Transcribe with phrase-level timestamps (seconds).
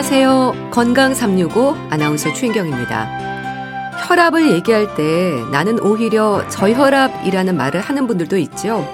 [0.00, 0.70] 안녕하세요.
[0.70, 3.98] 건강 365 아나운서 최인경입니다.
[4.08, 8.88] 혈압을 얘기할 때 나는 오히려 저혈압이라는 말을 하는 분들도 있죠.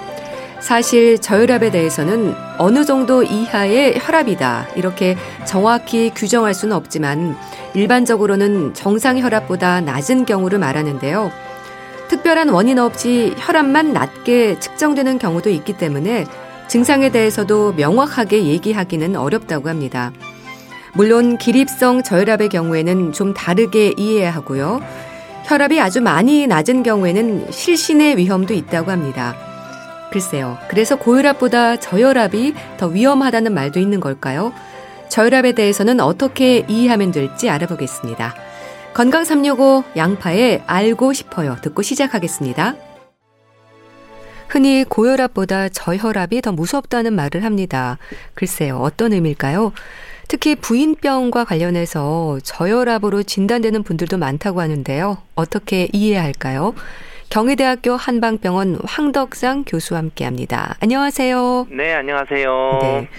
[0.59, 4.67] 사실 저혈압에 대해서는 어느 정도 이하의 혈압이다.
[4.75, 7.37] 이렇게 정확히 규정할 수는 없지만
[7.73, 11.31] 일반적으로는 정상 혈압보다 낮은 경우를 말하는데요.
[12.09, 16.25] 특별한 원인 없이 혈압만 낮게 측정되는 경우도 있기 때문에
[16.67, 20.11] 증상에 대해서도 명확하게 얘기하기는 어렵다고 합니다.
[20.93, 24.81] 물론 기립성 저혈압의 경우에는 좀 다르게 이해해야 하고요.
[25.45, 29.35] 혈압이 아주 많이 낮은 경우에는 실신의 위험도 있다고 합니다.
[30.11, 30.57] 글쎄요.
[30.69, 34.53] 그래서 고혈압보다 저혈압이 더 위험하다는 말도 있는 걸까요?
[35.09, 38.35] 저혈압에 대해서는 어떻게 이해하면 될지 알아보겠습니다.
[38.93, 41.57] 건강 365 양파에 알고 싶어요.
[41.61, 42.75] 듣고 시작하겠습니다.
[44.47, 47.97] 흔히 고혈압보다 저혈압이 더 무섭다는 말을 합니다.
[48.33, 48.77] 글쎄요.
[48.79, 49.73] 어떤 의미일까요?
[50.27, 55.17] 특히 부인병과 관련해서 저혈압으로 진단되는 분들도 많다고 하는데요.
[55.35, 56.73] 어떻게 이해해야 할까요?
[57.29, 60.75] 경희대학교 한방병원 황덕상 교수와 함께 합니다.
[60.81, 61.67] 안녕하세요.
[61.71, 62.79] 네, 안녕하세요.
[62.81, 63.09] 네.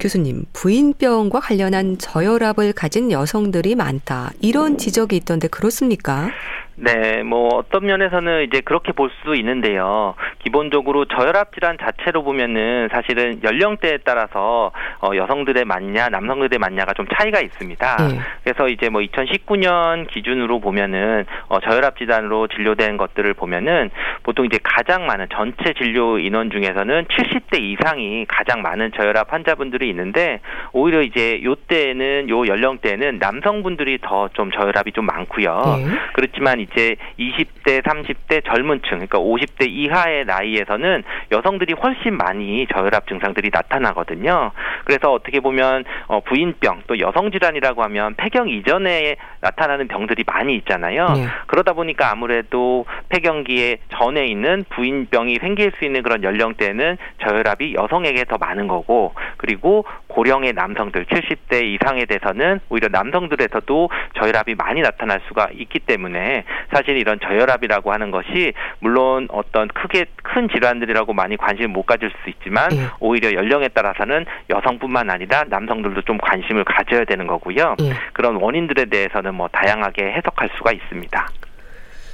[0.00, 4.32] 교수님, 부인병과 관련한 저혈압을 가진 여성들이 많다.
[4.40, 6.30] 이런 지적이 있던데 그렇습니까?
[6.74, 10.14] 네, 뭐 어떤 면에서는 이제 그렇게 볼수 있는데요.
[10.42, 17.40] 기본적으로 저혈압 질환 자체로 보면은 사실은 연령대에 따라서 어, 여성들의 맞냐, 남성들의 맞냐가 좀 차이가
[17.40, 17.96] 있습니다.
[17.96, 18.18] 네.
[18.42, 23.90] 그래서 이제 뭐 2019년 기준으로 보면은 어, 저혈압 질환으로 진료된 것들을 보면은
[24.24, 30.40] 보통 이제 가장 많은 전체 진료 인원 중에서는 70대 이상이 가장 많은 저혈압 환자분들이 있는데
[30.72, 35.78] 오히려 이제 요 때는 요 연령대는 남성분들이 더 좀 저혈압이 좀 많고요.
[35.78, 35.98] 네.
[36.12, 43.50] 그렇지만 이제 20대, 30대 젊은 층, 그러니까 50대 이하의 나이에서는 여성들이 훨씬 많이 저혈압 증상들이
[43.52, 44.52] 나타나거든요.
[44.84, 51.06] 그래서 어떻게 보면 어, 부인병 또 여성 질환이라고 하면 폐경 이전에 나타나는 병들이 많이 있잖아요.
[51.14, 51.26] 네.
[51.46, 58.38] 그러다 보니까 아무래도 폐경기에 전에 있는 부인병이 생길 수 있는 그런 연령대는 저혈압이 여성에게 더
[58.38, 65.80] 많은 거고 그리고 고령의 남성들 70대 이상에 대해서는 오히려 남성들에서도 저혈압이 많이 나타날 수가 있기
[65.80, 72.10] 때문에 사실 이런 저혈압이라고 하는 것이 물론 어떤 크게 큰 질환들이라고 많이 관심을 못 가질
[72.22, 72.86] 수 있지만 예.
[73.00, 77.76] 오히려 연령에 따라서는 여성뿐만 아니라 남성들도 좀 관심을 가져야 되는 거고요.
[77.80, 77.92] 예.
[78.12, 81.28] 그런 원인들에 대해서는 뭐 다양하게 해석할 수가 있습니다.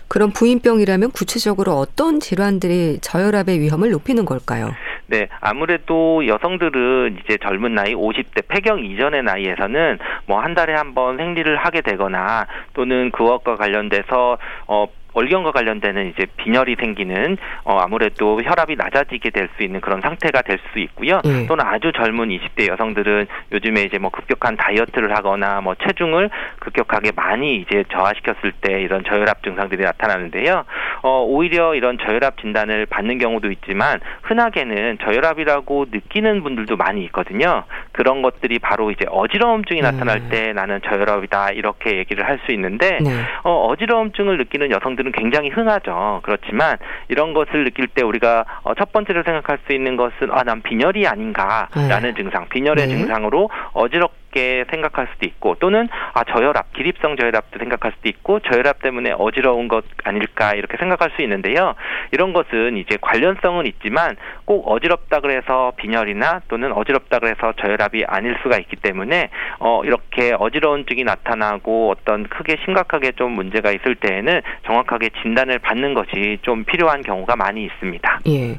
[0.09, 4.75] 그럼 부인병이라면 구체적으로 어떤 질환들이 저혈압의 위험을 높이는 걸까요?
[5.11, 11.17] 네, 아무래도 여성들은 이제 젊은 나이 50대 폐경 이전의 나이에서는 뭐 한 달에 한 번
[11.17, 18.77] 생리를 하게 되거나 또는 그것과 관련돼서 어 월경과 관련되는 이제 빈혈이 생기는 어 아무래도 혈압이
[18.77, 21.21] 낮아지게 될 수 있는 그런 상태가 될 수 있고요.
[21.25, 21.47] 예.
[21.47, 27.57] 또는 아주 젊은 20대 여성들은 요즘에 이제 뭐 급격한 다이어트를 하거나 뭐 체중을 급격하게 많이
[27.57, 30.65] 이제 저하시켰을 때 이런 저혈압 증상들이 나타나는데요.
[31.03, 37.65] 어 오히려 이런 저혈압 진단을 받는 경우도 있지만 흔하게는 저혈압이라고 느끼는 분들도 많이 있거든요.
[37.93, 40.29] 그런 것들이 바로 이제 어지러움증이 나타날 음.
[40.31, 43.11] 때 나는 저혈압이다 이렇게 얘기를 할 수 있는데 네.
[43.43, 46.21] 어 어지러움증을 느끼는 여성 들은 분들은 굉장히 흔하죠.
[46.23, 46.77] 그렇지만
[47.09, 51.07] 이런 것을 느낄 때 우리가 어, 첫 번째로 생각할 수 있는 것은 아, 난 빈혈이
[51.07, 52.15] 아닌가라는 네.
[52.15, 52.97] 증상, 빈혈의 네.
[52.97, 58.83] 증상으로 어지럽 쉽게 생각할 수도 있고 또는 아 저혈압, 기립성 저혈압도 생각할 수도 있고 저혈압
[58.83, 61.75] 때문에 어지러운 것 아닐까 이렇게 생각할 수 있는데요.
[62.13, 68.59] 이런 것은 이제 관련성은 있지만 꼭 어지럽다 그래서 빈혈이나 또는 어지럽다 그래서 저혈압이 아닐 수가
[68.59, 75.11] 있기 때문에 어 이렇게 어지러운 증이 나타나고 어떤 크게 심각하게 좀 문제가 있을 때에는 정확하게
[75.23, 78.21] 진단을 받는 것이 좀 필요한 경우가 많이 있습니다.
[78.29, 78.59] 예.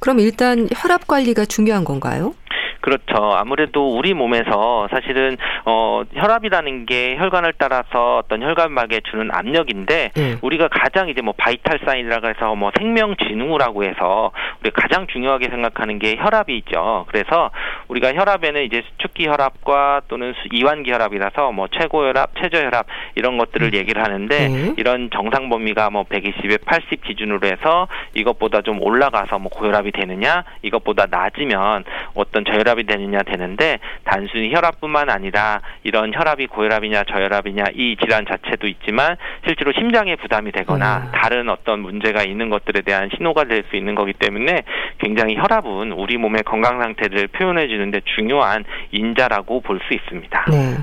[0.00, 2.34] 그럼 일단 혈압 관리가 중요한 건가요?
[2.80, 3.34] 그렇죠.
[3.34, 10.36] 아무래도 우리 몸에서 사실은 어 혈압이라는 게 혈관을 따라서 어떤 혈관막에 주는 압력인데 네.
[10.42, 15.98] 우리가 가장 이제 뭐 바이탈 사인이라고 해서 뭐 생명 진후라고 해서 우리가 가장 중요하게 생각하는
[15.98, 17.04] 게 혈압이 있죠.
[17.08, 17.50] 그래서
[17.88, 23.68] 우리가 혈압에는 이제 수축기 혈압과 또는 이완기 혈압이라서 뭐 최고 혈압, 최저 혈압 이런 것들을
[23.68, 23.74] 음.
[23.74, 24.74] 얘기를 하는데 네.
[24.76, 31.06] 이런 정상 범위가 뭐 120에 80 기준으로 해서 이것보다 좀 올라가서 뭐 고혈압이 되느냐 이것보다
[31.10, 31.84] 낮으면
[32.14, 38.68] 어떤 저혈압 저혈압이 되느냐 되는데 단순히 혈압뿐만 아니라 이런 혈압이 고혈압이냐 저혈압이냐 이 질환 자체도
[38.68, 41.12] 있지만 실제로 심장에 부담이 되거나 음.
[41.12, 44.62] 다른 어떤 문제가 있는 것들에 대한 신호가 될 수 있는 거기 때문에
[44.98, 50.46] 굉장히 혈압은 우리 몸의 건강 상태를 표현해 주는데 중요한 인자라고 볼 수 있습니다.
[50.50, 50.76] 네.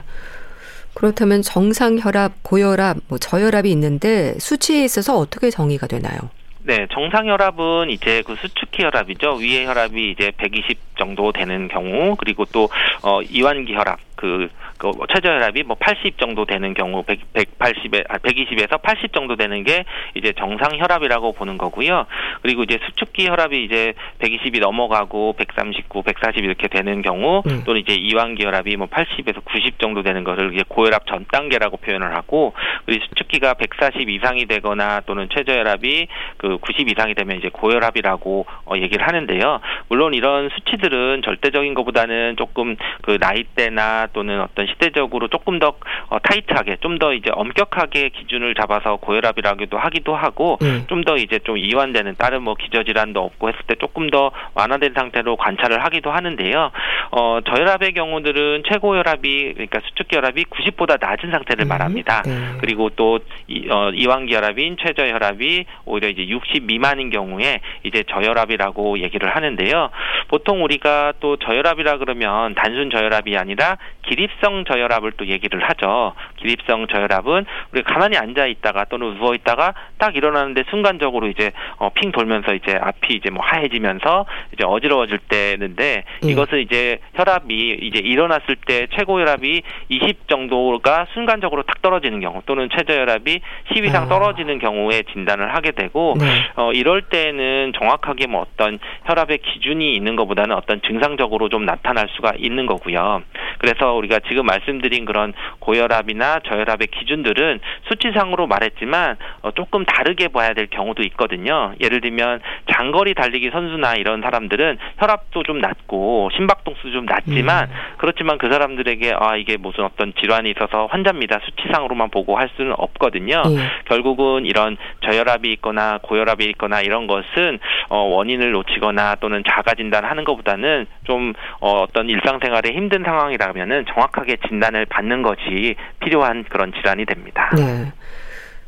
[0.93, 6.19] 그렇다면 정상 혈압, 고혈압, 뭐 저혈압이 있는데 수치에 있어서 어떻게 정의가 되나요?
[6.67, 9.35] 네, 정상 혈압은 이제 그 수축기 혈압이죠.
[9.35, 12.69] 위의 혈압이 이제 120 정도 되는 경우, 그리고 또
[13.03, 19.13] 어, 이완기 혈압, 그 그 최저혈압이 뭐 80 정도 되는 경우 100, 180에 120에서 80
[19.13, 19.85] 정도 되는 게
[20.15, 22.05] 이제 정상 혈압이라고 보는 거고요.
[22.41, 27.63] 그리고 이제 수축기 혈압이 이제 120이 넘어가고 139, 140 이렇게 되는 경우 음.
[27.65, 32.15] 또는 이제 이완기 혈압이 뭐 80에서 90 정도 되는 것을 이제 고혈압 전 단계라고 표현을
[32.15, 32.53] 하고
[32.85, 36.07] 그리고 수축기가 140 이상이 되거나 또는 최저혈압이
[36.37, 39.59] 그 90 이상이 되면 이제 고혈압이라고 어, 얘기를 하는데요.
[39.87, 45.75] 물론 이런 수치들은 절대적인 것보다는 조금 그 나이대나 또는 어떤 시대적으로 조금 더
[46.09, 50.85] 어, 타이트하게 좀 더 이제 엄격하게 기준을 잡아서 고혈압이라기도 하기도 하고 음.
[50.87, 55.83] 좀더 이제 좀 이완되는 다른 뭐 기저질환도 없고 했을 때 조금 더 완화된 상태로 관찰을
[55.83, 56.71] 하기도 하는데요.
[57.11, 61.67] 어, 저혈압의 경우들은 최고 혈압이 그러니까 수축기 혈압이 90보다 낮은 상태를 음.
[61.67, 62.21] 말합니다.
[62.23, 62.31] 네.
[62.61, 68.99] 그리고 또 이, 어, 이완기 혈압인 최저 혈압이 오히려 이제 60 미만인 경우에 이제 저혈압이라고
[68.99, 69.89] 얘기를 하는데요.
[70.29, 73.77] 보통 우리가 또 저혈압이라 그러면 단순 저혈압이 아니라
[74.07, 76.13] 기립성 저혈압을 또 얘기를 하죠.
[76.37, 82.11] 기립성 저혈압은 우리가 가만히 앉아 있다가 또는 누워 있다가 딱 일어나는데 순간적으로 이제 어, 핑
[82.11, 86.29] 돌면서 이제 앞이 이제 뭐 하얘지면서 이제 어지러워질 때는데 음.
[86.29, 92.69] 이것은 이제 혈압이 이제 일어났을 때 최고 혈압이 20 정도가 순간적으로 탁 떨어지는 경우 또는
[92.75, 93.41] 최저 혈압이
[93.73, 94.07] 10 이상 아.
[94.07, 96.25] 떨어지는 경우에 진단을 하게 되고 네.
[96.55, 102.33] 어 이럴 때는 정확하게 뭐 어떤 혈압의 기준이 있는 것보다는 어떤 증상적으로 좀 나타날 수가
[102.37, 103.23] 있는 거고요.
[103.57, 107.59] 그래서 우리가 지금 말씀드린 그런 고혈압이나 저혈압의 기준들은
[107.89, 111.73] 수치상으로 말했지만 어 조금 다르게 봐야 될 경우도 있거든요.
[111.81, 117.75] 예를 들면 장거리 달리기 선수나 이런 사람들은 혈압도 좀 낮고 심박동수도 좀 낮지만 음.
[117.97, 121.39] 그렇지만 그 사람들에게 아 이게 무슨 어떤 질환이 있어서 환자입니다.
[121.45, 123.41] 수치상으로만 보고 할 수는 없거든요.
[123.45, 123.57] 음.
[123.85, 127.59] 결국은 이런 저혈압이 있거나 고혈압이 있거나 이런 것은
[127.89, 134.85] 어 원인을 놓치거나 또는 자가 진단하는 것보다는 좀 어, 어떤 일상생활에 힘든 상황이라면은 정확하게 진단을
[134.85, 137.51] 받는 것이 필요한 그런 질환이 됩니다.
[137.55, 137.91] 네.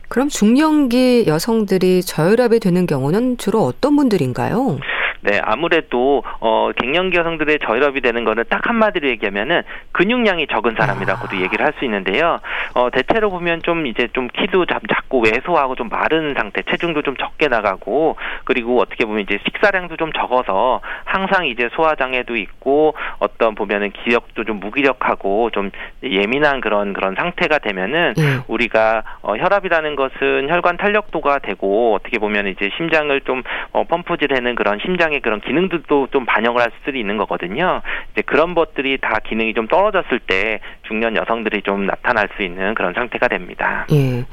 [0.09, 4.79] 그럼 중년기 여성들이 저혈압이 되는 경우는 주로 어떤 분들인가요?
[5.27, 11.39] 네, 아무래도 어 갱년기 여성들의 저혈압이 되는 거는 딱 한마디로 얘기하면은 근육량이 적은 사람이라고도 아.
[11.41, 12.39] 얘기를 할 수 있는데요.
[12.73, 17.15] 어 대체로 보면 좀 이제 좀 키도 좀 작고 왜소하고 좀 마른 상태, 체중도 좀
[17.17, 18.15] 적게 나가고
[18.45, 24.45] 그리고 어떻게 보면 이제 식사량도 좀 적어서 항상 이제 소화 장애도 있고 어떤 보면은 기력도
[24.45, 25.71] 좀 무기력하고 좀
[26.03, 28.41] 예민한 그런 그런 상태가 되면은 음.
[28.47, 34.79] 우리가 어 혈압이라는 것은 혈관 탄력도가 되고 어떻게 보면 이제 심장을 좀 어, 펌프질하는 그런
[34.81, 37.81] 심장 심장의 그런 기능들도 좀 반영을 할 수도 있는 거거든요.
[38.11, 42.93] 이제 그런 것들이 다 기능이 좀 떨어졌을 때 중년 여성들이 좀 나타날 수 있는 그런
[42.93, 43.85] 상태가 됩니다.
[43.91, 44.25] 예.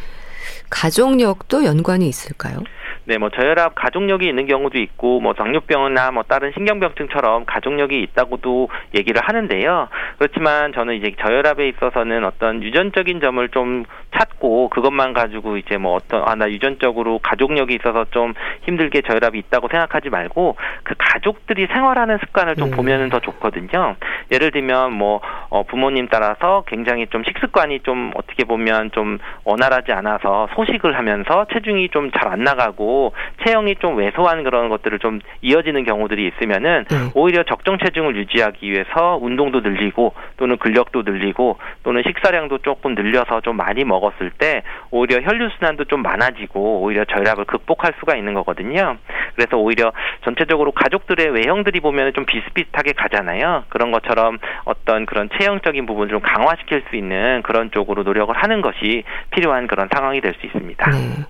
[0.71, 2.59] 가족력도 연관이 있을까요?
[3.07, 9.21] 네, 뭐 저혈압 가족력이 있는 경우도 있고 뭐 당뇨병이나 뭐 다른 신경병증처럼 가족력이 있다고도 얘기를
[9.23, 9.89] 하는데요.
[10.19, 13.85] 그렇지만 저는 이제 저혈압에 있어서는 어떤 유전적인 점을 좀
[14.17, 19.69] 찾고 그것만 가지고 이제 뭐 어떤 아 나 유전적으로 가족력이 있어서 좀 힘들게 저혈압이 있다고
[19.69, 22.77] 생각하지 말고 그 가족들이 생활하는 습관을 좀 음.
[22.77, 23.95] 보면은 더 좋거든요.
[24.33, 30.49] 예를 들면 뭐 어, 부모님 따라서 굉장히 좀 식습관이 좀 어떻게 보면 좀 원활하지 않아서
[30.57, 32.94] 소식을 하면서 체중이 좀 잘 안 나가고
[33.45, 37.11] 체형이 좀 왜소한 그런 것들을 좀 이어지는 경우들이 있으면은 음.
[37.15, 43.57] 오히려 적정 체중을 유지하기 위해서 운동도 늘리고 또는 근력도 늘리고 또는 식사량도 조금 늘려서 좀
[43.57, 48.97] 많이 먹었을 때 오히려 혈류 순환도 좀 많아지고 오히려 저혈압을 극복할 수가 있는 거거든요.
[49.35, 49.93] 그래서 오히려
[50.25, 53.65] 전체적으로 가족들의 외형들이 보면 좀 비슷비슷하게 가잖아요.
[53.69, 59.05] 그런 것처럼 어떤 그런 체형적인 부분을 좀 강화시킬 수 있는 그런 쪽으로 노력을 하는 것이
[59.31, 60.91] 필요한 그런 상황이 될 수 있습니다.
[60.91, 61.25] 네.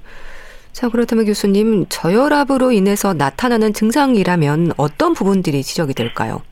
[0.75, 6.43] 자, 그렇다면 교수님, 저혈압으로 인해서 나타나는 증상이라면 어떤 부분들이 지적이 될까요?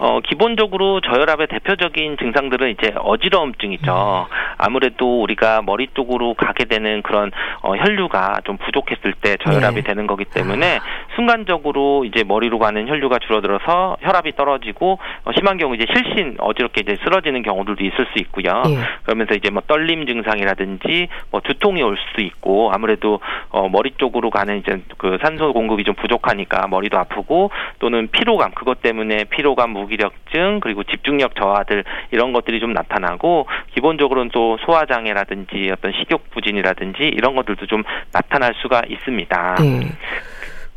[0.00, 4.28] 어, 기본적으로 저혈압의 대표적인 증상들은 이제 어지러움증이죠.
[4.58, 9.82] 아무래도 우리가 머리 쪽으로 가게 되는 그런 어, 혈류가 좀 부족했을 때 저혈압이 네.
[9.82, 10.78] 되는 거기 때문에
[11.18, 16.96] 순간적으로 이제 머리로 가는 혈류가 줄어들어서 혈압이 떨어지고 어, 심한 경우 이제 실신 어지럽게 이제
[17.02, 18.62] 쓰러지는 경우들도 있을 수 있고요.
[18.64, 18.78] 네.
[19.02, 24.58] 그러면서 이제 뭐 떨림 증상이라든지 뭐 두통이 올 수도 있고 아무래도 어, 머리 쪽으로 가는
[24.58, 30.60] 이제 그 산소 공급이 좀 부족하니까 머리도 아프고 또는 피로감 그것 때문에 피로감 무 무기력증
[30.60, 37.34] 그리고 집중력 저하들 이런 것들이 좀 나타나고 기본적으로는 또 소화 장애라든지 어떤 식욕 부진이라든지 이런
[37.34, 37.82] 것들도 좀
[38.12, 39.54] 나타날 수가 있습니다.
[39.60, 39.80] 네.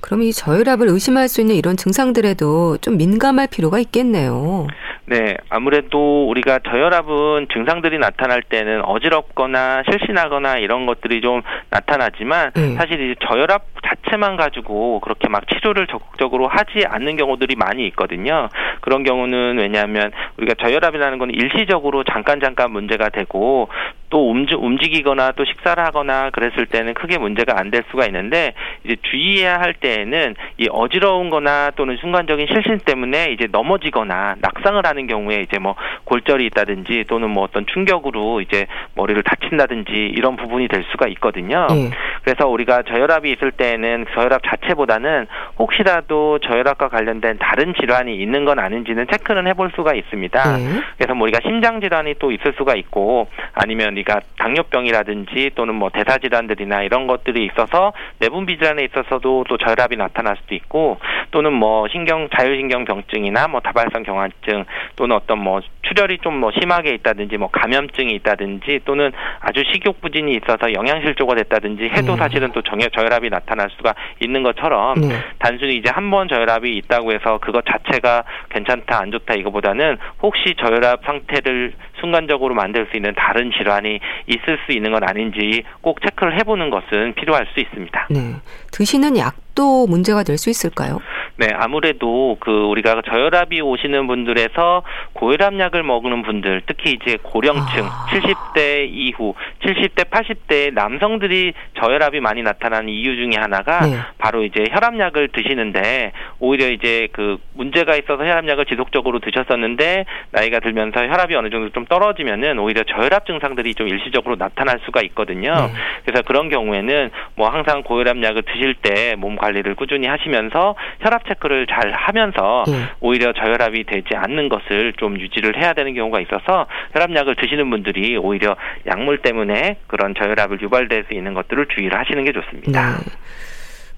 [0.01, 4.67] 그럼 이 저혈압을 의심할 수 있는 이런 증상들에도 좀 민감할 필요가 있겠네요.
[5.05, 12.75] 네, 아무래도 우리가 저혈압은 증상들이 나타날 때는 어지럽거나 실신하거나 이런 것들이 좀 나타나지만 네.
[12.75, 18.47] 사실 이제 저혈압 자체만 가지고 그렇게 막 치료를 적극적으로 하지 않는 경우들이 많이 있거든요.
[18.79, 23.67] 그런 경우는 왜냐하면 우리가 저혈압이라는 건 일시적으로 잠깐 잠깐 문제가 되고
[24.11, 28.53] 또 움직, 움직이거나 또 식사를 하거나 그랬을 때는 크게 문제가 안 될 수가 있는데
[28.83, 35.41] 이제 주의해야 할 때에는 이 어지러운거나 또는 순간적인 실신 때문에 이제 넘어지거나 낙상을 하는 경우에
[35.41, 41.07] 이제 뭐 골절이 있다든지 또는 뭐 어떤 충격으로 이제 머리를 다친다든지 이런 부분이 될 수가
[41.07, 41.65] 있거든요.
[41.69, 41.89] 네.
[42.23, 45.27] 그래서 우리가 저혈압이 있을 때에는 저혈압 자체보다는
[45.57, 50.57] 혹시라도 저혈압과 관련된 다른 질환이 있는 건 아닌지는 체크는 해볼 수가 있습니다.
[50.57, 50.81] 네.
[50.97, 56.17] 그래서 뭐 우리가 심장 질환이 또 있을 수가 있고 아니면 우리가 당뇨병이라든지 또는 뭐 대사
[56.17, 60.99] 질환들이나 이런 것들이 있어서 내분비 질환에 있어서도 또 저혈압이 나타날 수도 있고
[61.31, 64.65] 또는 뭐 신경 자율신경 병증이나 뭐 다발성 경화증
[64.95, 70.33] 또는 어떤 뭐 출혈이 좀 뭐 심하게 있다든지 뭐 감염증이 있다든지 또는 아주 식욕 부진이
[70.37, 72.17] 있어서 영양실조가 됐다든지 해도 네.
[72.17, 75.09] 사실은 또 정혈 저혈압이 나타날 수가 있는 것처럼 네.
[75.37, 81.05] 단순히 이제 한 번 저혈압이 있다고 해서 그것 자체가 괜찮다 안 좋다 이거보다는 혹시 저혈압
[81.05, 86.69] 상태를 순간적으로 만들 수 있는 다른 질환이 있을 수 있는 건 아닌지 꼭 체크를 해보는
[86.69, 88.07] 것은 필요할 수 있습니다.
[88.09, 88.35] 네.
[88.71, 90.99] 드시는 약도 문제가 될 수 있을까요?
[91.37, 98.05] 네, 아무래도 그 우리가 저혈압이 오시는 분들에서 고혈압약을 먹는 분들, 특히 이제 고령층, 아.
[98.11, 103.97] 70대 이후, 70대, 80대 남성들이 저혈압이 많이 나타나는 이유 중에 하나가 네.
[104.19, 111.35] 바로 이제 혈압약을 드시는데 오히려 이제 그 문제가 있어서 혈압약을 지속적으로 드셨었는데 나이가 들면서 혈압이
[111.35, 115.53] 어느 정도 좀 떨어지면은 오히려 저혈압 증상들이 좀 일시적으로 나타날 수가 있거든요.
[115.53, 115.73] 네.
[116.05, 121.91] 그래서 그런 경우에는 뭐 항상 고혈압약을 드실 때 몸 관리를 꾸준히 하시면서 혈압 체크를 잘
[121.91, 122.73] 하면서 네.
[122.99, 128.55] 오히려 저혈압이 되지 않는 것을 좀 유지를 해야 되는 경우가 있어서 혈압약을 드시는 분들이 오히려
[128.85, 132.97] 약물 때문에 그런 저혈압을 유발될 수 있는 것들을 주의를 하시는 게 좋습니다.
[132.97, 133.11] 네.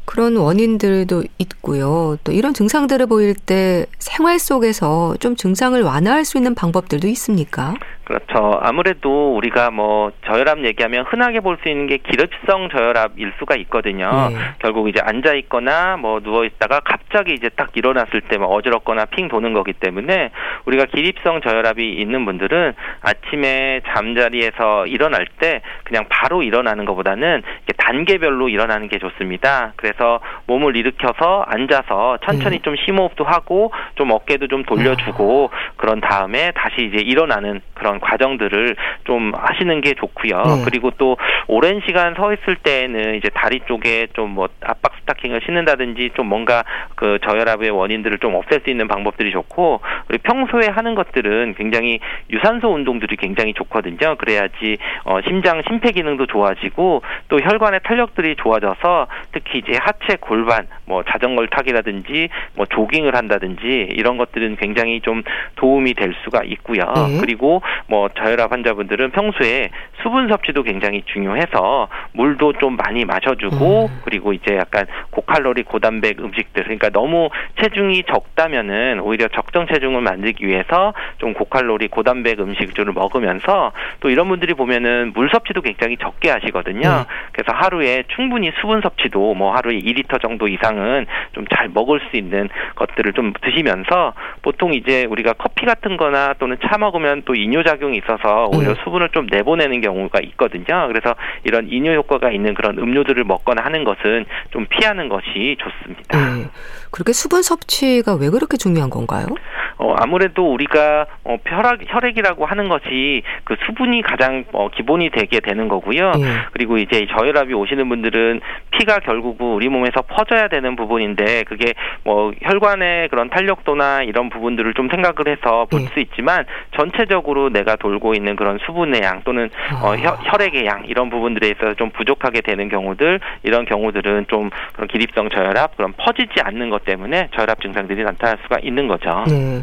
[0.06, 2.18] 그런 원인들도 있고요.
[2.24, 7.74] 또 이런 증상들을 보일 때 생활 속에서 좀 증상을 완화할 수 있는 방법들도 있습니까?
[8.04, 8.60] 그렇죠.
[8.62, 14.10] 아무래도 우리가 뭐 저혈압 얘기하면 흔하게 볼 수 있는 게 기립성 저혈압일 수가 있거든요.
[14.30, 14.36] 네.
[14.60, 19.54] 결국 이제 앉아 있거나 뭐 누워 있다가 갑자기 이제 딱 일어났을 때막 어지럽거나 핑 도는
[19.54, 20.32] 거기 때문에
[20.66, 27.44] 우리가 기립성 저혈압이 있는 분들은 아침에 잠자리에서 일어날 때 그냥 바로 일어나는 것보다는
[27.78, 29.74] 단계별로 일어나는 게 좋습니다.
[29.76, 32.62] 그래서 몸을 일으켜서 앉아서 천천히 네.
[32.64, 35.72] 좀 심호흡도 하고 좀 어깨도 좀 돌려주고 아.
[35.78, 40.44] 그런 다음에 다시 이제 일어나는 그런 과정들을 좀 하시는 게 좋고요.
[40.44, 40.62] 네.
[40.66, 41.18] 그리고 또
[41.48, 46.64] 오랜 시간 서 있을 때에는 이제 다리 쪽에 좀 뭐 압박 스타킹을 신는다든지 좀 뭔가
[46.96, 52.70] 그 저혈압의 원인들을 좀 없앨 수 있는 방법들이 좋고 우리 평소에 하는 것들은 굉장히 유산소
[52.74, 54.16] 운동들이 굉장히 좋거든요.
[54.18, 61.04] 그래야지 어 심장 심폐 기능도 좋아지고 또 혈관의 탄력들이 좋아져서 특히 이제 하체 골반 뭐
[61.04, 65.24] 자전거를 타기라든지 뭐 조깅을 한다든지 이런 것들은 굉장히 좀
[65.56, 66.82] 도움이 될 수가 있고요.
[66.82, 67.18] 네.
[67.20, 69.70] 그리고 뭐 저혈압 환자분들은 평소에
[70.02, 74.02] 수분 섭취도 굉장히 중요해서 물도 좀 많이 마셔주고 음.
[74.04, 77.30] 그리고 이제 약간 고칼로리 고단백 음식들 그러니까 너무
[77.62, 84.54] 체중이 적다면은 오히려 적정 체중을 만들기 위해서 좀 고칼로리 고단백 음식들을 먹으면서 또 이런 분들이
[84.54, 86.88] 보면은 물 섭취도 굉장히 적게 하시거든요.
[86.88, 87.04] 음.
[87.32, 92.50] 그래서 하루에 충분히 수분 섭취도 뭐 하루에 2리터 정도 이상은 좀 잘 먹을 수 있는
[92.76, 97.98] 것들을 좀 드시면서 보통 이제 우리가 커피 같은 거나 또는 차 먹으면 또 이뇨 작용이
[97.98, 98.82] 있어서 오히려 네.
[98.84, 100.88] 수분을 좀 내보내는 경우가 있거든요.
[100.88, 106.36] 그래서 이런 이뇨 효과가 있는 그런 음료들을 먹거나 하는 것은 좀 피 하는 것이 좋습니다.
[106.36, 106.50] 네.
[106.92, 109.28] 그렇게 수분 섭취가 왜 그렇게 중요한 건가요?
[109.78, 115.68] 어, 아무래도 우리가 어, 혈액, 혈액이라고 하는 것이 그 수분이 가장 어, 기본이 되게 되는
[115.68, 116.12] 거고요.
[116.12, 116.24] 네.
[116.52, 123.10] 그리고 이제 저혈압이 오시는 분들은 피가 결국 우리 몸에서 퍼져야 되는 부분인데 그게 뭐 혈관의
[123.10, 126.02] 그런 탄력도나 이런 부분들을 좀 생각을 해서 볼수 네.
[126.02, 129.50] 있지만 전체적으로 내가 돌고 있는 그런 수분의 양 또는
[129.82, 129.96] 어, 아.
[129.96, 135.30] 혈, 혈액의 양 이런 부분들에 있어서 좀 부족하게 되는 경우들 이런 경우들은 좀 그런 기립성
[135.30, 139.24] 저혈압 그런 퍼지지 않는 것 때문에 저혈압 증상들이 나타날 수가 있는 거죠.
[139.28, 139.63] 네.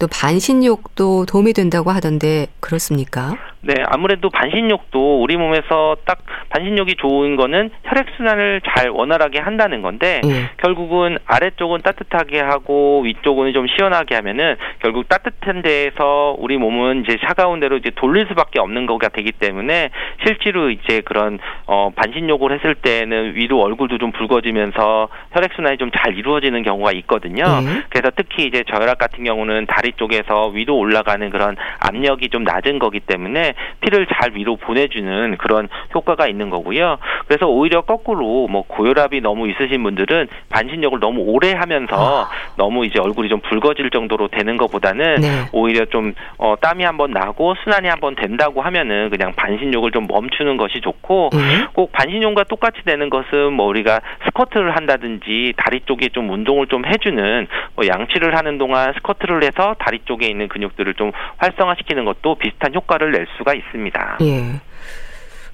[0.00, 3.36] 또 반신욕도 도움이 된다고 하던데 그렇습니까?
[3.60, 6.18] 네, 아무래도 반신욕도 우리 몸에서 딱
[6.50, 10.48] 반신욕이 좋은 거는 혈액순환을 잘 원활하게 한다는 건데 네.
[10.62, 17.58] 결국은 아래쪽은 따뜻하게 하고 위쪽은 좀 시원하게 하면은 결국 따뜻한 데에서 우리 몸은 이제 차가운
[17.58, 19.90] 데로 이제 돌릴 수밖에 없는 거가 되기 때문에
[20.24, 26.62] 실제로 이제 그런 어 반신욕을 했을 때는 위로 얼굴도 좀 붉어지면서 혈액순환이 좀 잘 이루어지는
[26.62, 27.42] 경우가 있거든요.
[27.62, 27.82] 네.
[27.88, 33.00] 그래서 특히 이제 저혈압 같은 경우는 다리 쪽에서 위로 올라가는 그런 압력이 좀 낮은 거기
[33.00, 36.98] 때문에 피를 잘 위로 보내주는 그런 효과가 있는 거고요.
[37.26, 42.30] 그래서 오히려 거꾸로 뭐 고혈압이 너무 있으신 분들은 반신욕을 너무 오래 하면서 아.
[42.56, 45.28] 너무 이제 얼굴이 좀 붉어질 정도로 되는 것보다는 네.
[45.52, 50.80] 오히려 좀 어, 땀이 한번 나고 순환이 한번 된다고 하면은 그냥 반신욕을 좀 멈추는 것이
[50.80, 51.38] 좋고 네.
[51.72, 57.46] 꼭 반신욕과 똑같이 되는 것은 뭐 우리가 스쿼트를 한다든지 다리 쪽에 좀 운동을 좀 해주는
[57.74, 63.12] 뭐 양치를 하는 동안 스쿼트를 해서 다리 쪽에 있는 근육들을 좀 활성화시키는 것도 비슷한 효과를
[63.12, 64.18] 낼 수가 있습니다.
[64.22, 64.60] 예.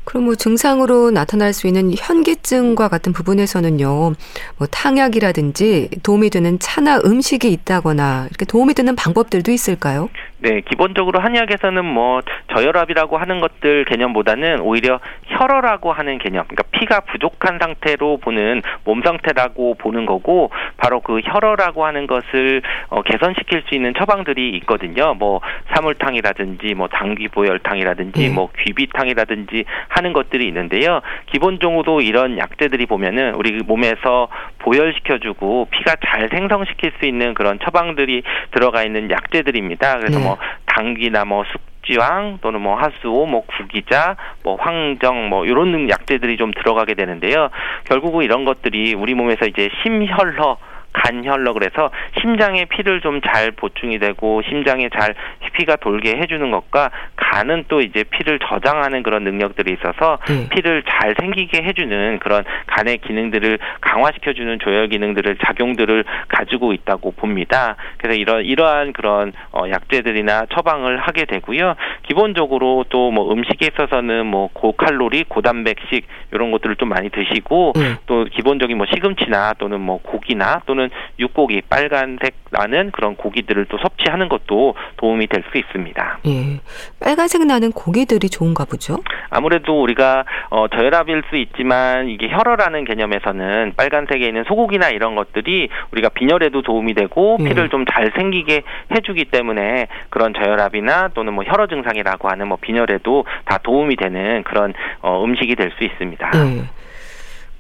[0.04, 7.50] 그럼 뭐 증상으로 나타날 수 있는 현기증과 같은 부분에서는요, 뭐 탕약이라든지 도움이 되는 차나 음식이
[7.50, 10.08] 있다거나 이렇게 도움이 되는 방법들도 있을까요?
[10.38, 12.20] 네, 기본적으로 한의학에서는 뭐
[12.52, 19.76] 저혈압이라고 하는 것들 개념보다는 오히려 혈어라고 하는 개념, 그러니까 피가 부족한 상태로 보는 몸 상태라고
[19.76, 25.14] 보는 거고 바로 그 혈어라고 하는 것을 어, 개선시킬 수 있는 처방들이 있거든요.
[25.14, 25.40] 뭐
[25.74, 28.28] 사물탕이라든지 뭐 당귀보혈탕이라든지 네.
[28.28, 29.64] 뭐 귀비탕이라든지
[29.94, 31.00] 하는 것들이 있는데요.
[31.26, 38.82] 기본적으로 이런 약재들이 보면은 우리 몸에서 보혈시켜주고 피가 잘 생성시킬 수 있는 그런 처방들이 들어가
[38.82, 39.98] 있는 약재들입니다.
[39.98, 40.24] 그래서 네.
[40.24, 40.36] 뭐
[40.66, 46.94] 당귀나 뭐 숙지황 또는 뭐 하수오, 뭐 구기자, 뭐 황정 뭐 이런 약재들이 좀 들어가게
[46.94, 47.50] 되는데요.
[47.84, 50.58] 결국은 이런 것들이 우리 몸에서 이제 심혈러
[50.94, 55.14] 간혈러 그래서 심장에 피를 좀 잘 보충이 되고 심장에 잘
[55.54, 60.48] 피가 돌게 해주는 것과 간은 또 이제 피를 저장하는 그런 능력들이 있어서 네.
[60.50, 67.76] 피를 잘 생기게 해주는 그런 간의 기능들을 강화시켜주는 조혈 기능들을 작용들을 가지고 있다고 봅니다.
[67.98, 71.74] 그래서 이런 이러한 그런 어, 약재들이나 처방을 하게 되고요.
[72.08, 77.94] 기본적으로 또 뭐 음식에 있어서는 뭐 고칼로리, 고단백식 이런 것들을 좀 많이 드시고 네.
[78.06, 83.78] 또 기본적인 뭐 시금치나 또는 뭐 고기나 또는 또는 육고기 빨간색 나는 그런 고기들을 또
[83.78, 86.18] 섭취하는 것도 도움이 될 수 있습니다.
[86.26, 86.60] 예.
[87.00, 88.96] 빨간색 나는 고기들이 좋은가 보죠?
[89.28, 96.08] 아무래도 우리가 어, 저혈압일 수 있지만 이게 혈어라는 개념에서는 빨간색에 있는 소고기나 이런 것들이 우리가
[96.10, 97.44] 빈혈에도 도움이 되고 예.
[97.44, 98.62] 피를 좀잘 생기게
[98.94, 104.72] 해주기 때문에 그런 저혈압이나 또는 뭐 혈어 증상이라고 하는 뭐 빈혈에도 다 도움이 되는 그런
[105.02, 106.30] 어, 음식이 될 수 있습니다.
[106.34, 106.83] 예.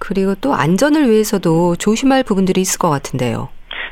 [0.04, 3.48] 그리고 또 안전을 위해서도 조심할 부분들이 있을 것 같은데요.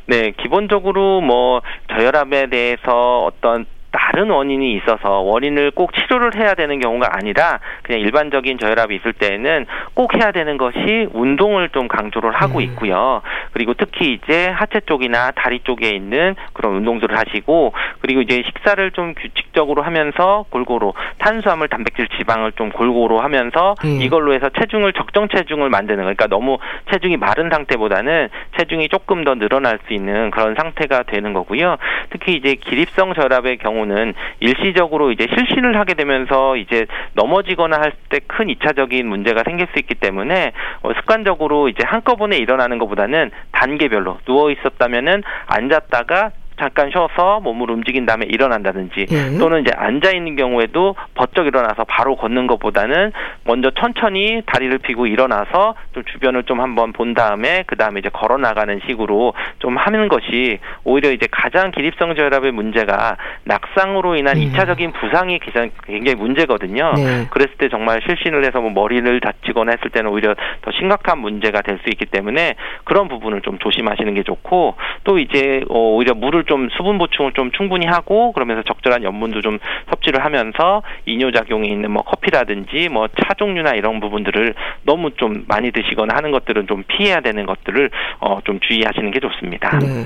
[0.06, 3.64] 네, 기본적으로 뭐 저혈압에 대해서 어떤
[4.12, 9.64] 다른 원인이 있어서 원인을 꼭 치료를 해야 되는 경우가 아니라 그냥 일반적인 저혈압이 있을 때에는
[9.94, 12.60] 꼭 해야 되는 것이 운동을 좀 강조를 하고 음.
[12.60, 13.22] 있고요.
[13.52, 19.14] 그리고 특히 이제 하체 쪽이나 다리 쪽에 있는 그런 운동들을 하시고 그리고 이제 식사를 좀
[19.14, 23.98] 규칙적으로 하면서 골고루 탄수화물, 단백질, 지방을 좀 골고루 하면서 음.
[24.02, 26.58] 이걸로 해서 체중을 적정 체중을 만드는 그러니까 너무
[26.90, 31.78] 체중이 마른 상태보다는 체중이 조금 더 늘어날 수 있는 그런 상태가 되는 거고요.
[32.10, 38.20] 특히 이제 기립성 저혈압의 경우 경우는 일시적으로 이제 실신을 하게 되면서 이제 넘어지거나 할 때
[38.26, 44.50] 큰 이차적인 문제가 생길 수 있기 때문에 어, 습관적으로 이제 한꺼번에 일어나는 것보다는 단계별로 누워
[44.50, 46.30] 있었다면은 앉았다가
[46.62, 49.38] 잠깐 쉬어서 몸을 움직인 다음에 일어난다든지 예.
[49.38, 53.12] 또는 이제 앉아 있는 경우에도 버쩍 일어나서 바로 걷는 것보다는
[53.44, 58.38] 먼저 천천히 다리를 펴고 일어나서 좀 주변을 좀 한번 본 다음에 그 다음에 이제 걸어
[58.38, 64.42] 나가는 식으로 좀 하는 것이 오히려 이제 가장 기립성 저혈압의 문제가 낙상으로 인한 음.
[64.42, 65.40] 이차적인 부상이
[65.84, 66.92] 굉장히 문제거든요.
[66.96, 67.26] 네.
[67.30, 71.82] 그랬을 때 정말 실신을 해서 뭐 머리를 다치거나 했을 때는 오히려 더 심각한 문제가 될
[71.82, 76.68] 수 있기 때문에 그런 부분을 좀 조심하시는 게 좋고 또 이제 어, 오히려 물을 좀좀
[76.76, 82.02] 수분 보충을 좀 충분히 하고 그러면서 적절한 염분도 좀 섭취를 하면서 이뇨 작용이 있는 뭐
[82.02, 87.46] 커피라든지 뭐 차 종류나 이런 부분들을 너무 좀 많이 드시거나 하는 것들은 좀 피해야 되는
[87.46, 87.88] 것들을
[88.20, 89.78] 어 좀 주의하시는 게 좋습니다.
[89.78, 90.04] 네.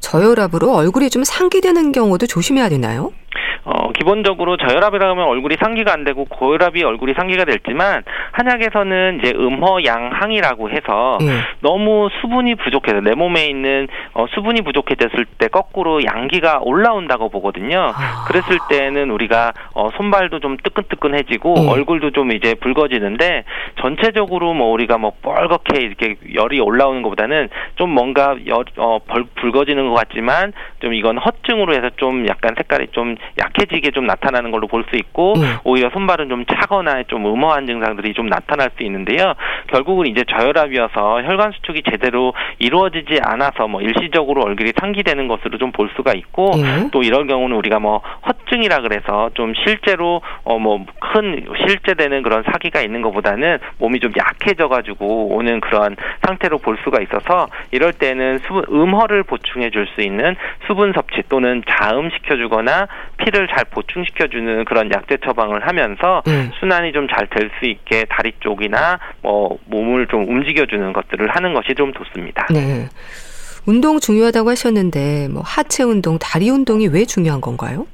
[0.00, 3.12] 저혈압으로 얼굴이 좀 상기되는 경우도 조심해야 되나요?
[3.66, 10.70] 어, 기본적으로 저혈압이라 하면 얼굴이 상기가 안 되고 고혈압이 얼굴이 상기가 됐지만 한약에서는 이제 음허양항이라고
[10.70, 11.26] 해서 예.
[11.60, 17.92] 너무 수분이 부족해서 내 몸에 있는 어, 수분이 부족해졌을 때 거꾸로 양기가 올라온다고 보거든요.
[17.92, 18.24] 아.
[18.28, 21.68] 그랬을 때는 우리가 어, 손발도 좀 뜨끈뜨끈해지고 예.
[21.68, 23.42] 얼굴도 좀 이제 붉어지는데
[23.80, 29.88] 전체적으로 뭐 우리가 뭐 뻘겋게 이렇게 열이 올라오는 것보다는 좀 뭔가 열, 어, 벌, 붉어지는
[29.88, 33.55] 것 같지만 좀 이건 허증으로 해서 좀 약간 색깔이 좀 약.
[33.56, 35.56] 약해지게 좀 나타나는 걸로 볼 수 있고 음.
[35.64, 39.34] 오히려 손발은 좀 차거나 좀 음호한 증상들이 좀 나타날 수 있는데요.
[39.66, 45.90] 결국은 이제 저혈압이어서 혈관 수축이 제대로 이루어지지 않아서 뭐 일시적으로 얼굴이 상기되는 것으로 좀 볼
[45.96, 46.90] 수가 있고 음.
[46.92, 52.80] 또 이럴 경우는 우리가 뭐 허증이라 그래서 좀 실제로 어 뭐 큰 실제되는 그런 사기가
[52.80, 58.64] 있는 것보다는 몸이 좀 약해져 가지고 오는 그런 상태로 볼 수가 있어서 이럴 때는 수분
[58.70, 62.86] 음허를 보충해 줄 수 있는 수분 섭취 또는 자음시켜 주거나
[63.18, 66.50] 피를 잘 보충시켜 주는 그런 약제 처방을 하면서 음.
[66.60, 71.54] 순환이 좀 잘 될 수 있게 다리 쪽이나 뭐 몸을 좀 움직여 주는 것들을 하는
[71.54, 72.46] 것이 좀 좋습니다.
[72.50, 72.88] 네.
[73.66, 77.86] 운동 중요하다고 하셨는데 뭐 하체 운동, 다리 운동이 왜 중요한 건가요?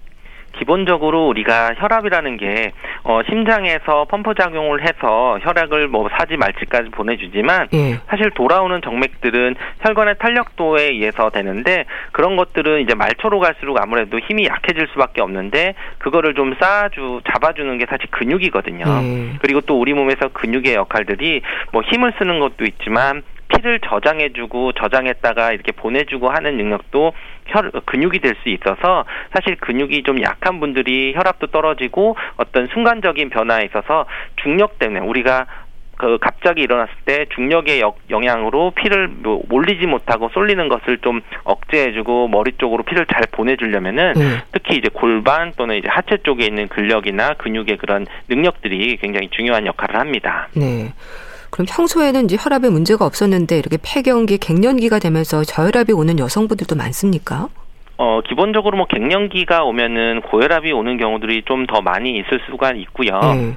[0.53, 2.73] 기본적으로 우리가 혈압이라는 게
[3.05, 8.01] 어, 심장에서 펌프 작용을 해서 혈액을 뭐 사지 말지까지 보내주지만 예.
[8.09, 14.89] 사실 돌아오는 정맥들은 혈관의 탄력도에 의해서 되는데 그런 것들은 이제 말초로 갈수록 아무래도 힘이 약해질
[14.93, 18.85] 수밖에 없는데 그거를 좀 쌓아주 잡아주는 게 사실 근육이거든요.
[19.03, 19.33] 예.
[19.41, 23.23] 그리고 또 우리 몸에서 근육의 역할들이 뭐 힘을 쓰는 것도 있지만
[23.55, 27.13] 피를 저장해주고 저장했다가 이렇게 보내주고 하는 능력도
[27.47, 33.65] 혈 근육이 될 수 있어서 사실 근육이 좀 약한 분들이 혈압도 떨어지고 어떤 순간적인 변화에
[33.65, 34.07] 있어서
[34.43, 35.47] 중력 때문에 우리가
[35.99, 42.27] 그 갑자기 일어났을 때 중력의 역, 영향으로 피를 뭐 몰리지 못하고 쏠리는 것을 좀 억제해주고
[42.29, 44.43] 머리 쪽으로 피를 잘 보내주려면은 네.
[44.51, 50.01] 특히 이제 골반 또는 이제 하체 쪽에 있는 근력이나 근육의 그런 능력들이 굉장히 중요한 역할을
[50.01, 50.49] 합니다.
[50.57, 50.93] 네.
[51.53, 57.49] 그럼 평소에는 이제 혈압에 문제가 없었는데 이렇게 폐경기, 갱년기가 되면서 저혈압이 오는 여성분들도 많습니까?
[57.99, 63.21] 어, 기본적으로 뭐 갱년기가 오면은 고혈압이 오는 경우들이 좀 더 많이 있을 수가 있고요.
[63.23, 63.57] 음.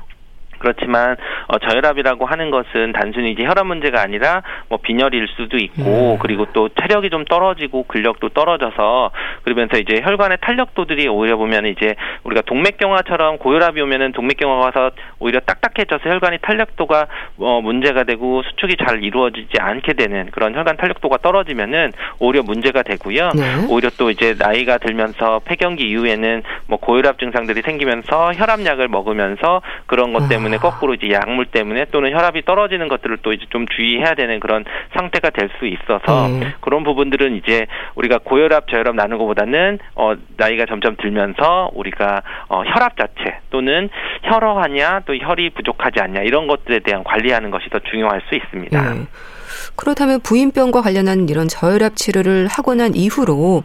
[0.59, 1.15] 그렇지만
[1.47, 6.19] 어, 저혈압이라고 하는 것은 단순히 이제 혈압 문제가 아니라 뭐 빈혈일 수도 있고 음.
[6.19, 9.11] 그리고 또 체력이 좀 떨어지고 근력도 떨어져서
[9.43, 16.09] 그러면서 이제 혈관의 탄력도들이 오히려 보면 이제 우리가 동맥경화처럼 고혈압이 오면은 동맥경화가 와서 오히려 딱딱해져서
[16.09, 22.43] 혈관이 탄력도가 어, 문제가 되고 수축이 잘 이루어지지 않게 되는 그런 혈관 탄력도가 떨어지면은 오히려
[22.43, 23.31] 문제가 되고요.
[23.35, 23.65] 네.
[23.69, 30.27] 오히려 또 이제 나이가 들면서 폐경기 이후에는 뭐 고혈압 증상들이 생기면서 혈압약을 먹으면서 그런 것
[30.29, 34.39] 때문에 때문에 거꾸로 이제 약물 때문에 또는 혈압이 떨어지는 것들을 또 이제 좀 주의해야 되는
[34.39, 36.53] 그런 상태가 될 수 있어서 음.
[36.59, 42.97] 그런 부분들은 이제 우리가 고혈압 저혈압 나는 것보다는 어 나이가 점점 들면서 우리가 어 혈압
[42.97, 43.89] 자체 또는
[44.23, 48.93] 혈어하냐 또 혈이 부족하지 않냐 이런 것들에 대한 관리하는 것이 더 중요할 수 있습니다.
[48.93, 49.05] 네.
[49.75, 53.63] 그렇다면 부인병과 관련한 이런 저혈압 치료를 하고 난 이후로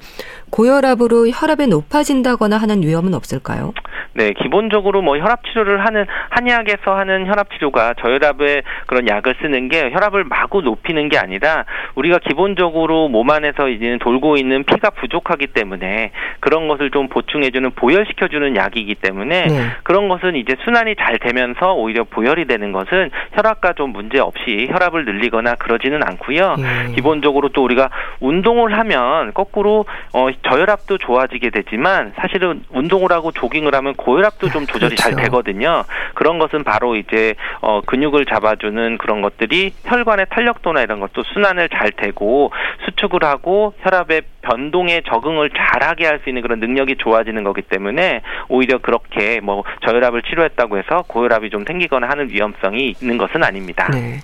[0.51, 3.73] 고혈압으로 혈압이 높아진다거나 하는 위험은 없을까요?
[4.13, 9.91] 네, 기본적으로 뭐 혈압 치료를 하는 한의학에서 하는 혈압 치료가 저혈압에 그런 약을 쓰는 게
[9.93, 16.11] 혈압을 마구 높이는 게 아니라 우리가 기본적으로 몸 안에서 이제 돌고 있는 피가 부족하기 때문에
[16.41, 19.61] 그런 것을 좀 보충해주는 보혈시켜주는 약이기 때문에 네.
[19.85, 25.05] 그런 것은 이제 순환이 잘 되면서 오히려 보혈이 되는 것은 혈압과 좀 문제 없이 혈압을
[25.05, 26.57] 늘리거나 그러지는 않고요.
[26.57, 26.95] 네.
[26.95, 33.95] 기본적으로 또 우리가 운동을 하면 거꾸로 어, 저혈압도 좋아지게 되지만 사실은 운동을 하고 조깅을 하면
[33.95, 35.03] 고혈압도 좀 조절이 그렇죠.
[35.03, 35.85] 잘 되거든요.
[36.15, 41.91] 그런 것은 바로 이제 어, 근육을 잡아주는 그런 것들이 혈관의 탄력도나 이런 것도 순환을 잘
[41.93, 42.53] 되고
[42.85, 48.77] 수축을 하고 혈압의 변동에 적응을 잘하게 할 수 있는 그런 능력이 좋아지는 거기 때문에 오히려
[48.79, 53.89] 그렇게 뭐 저혈압을 치료했다고 해서 고혈압이 좀 생기거나 하는 위험성이 있는 것은 아닙니다.
[53.91, 54.19] 네.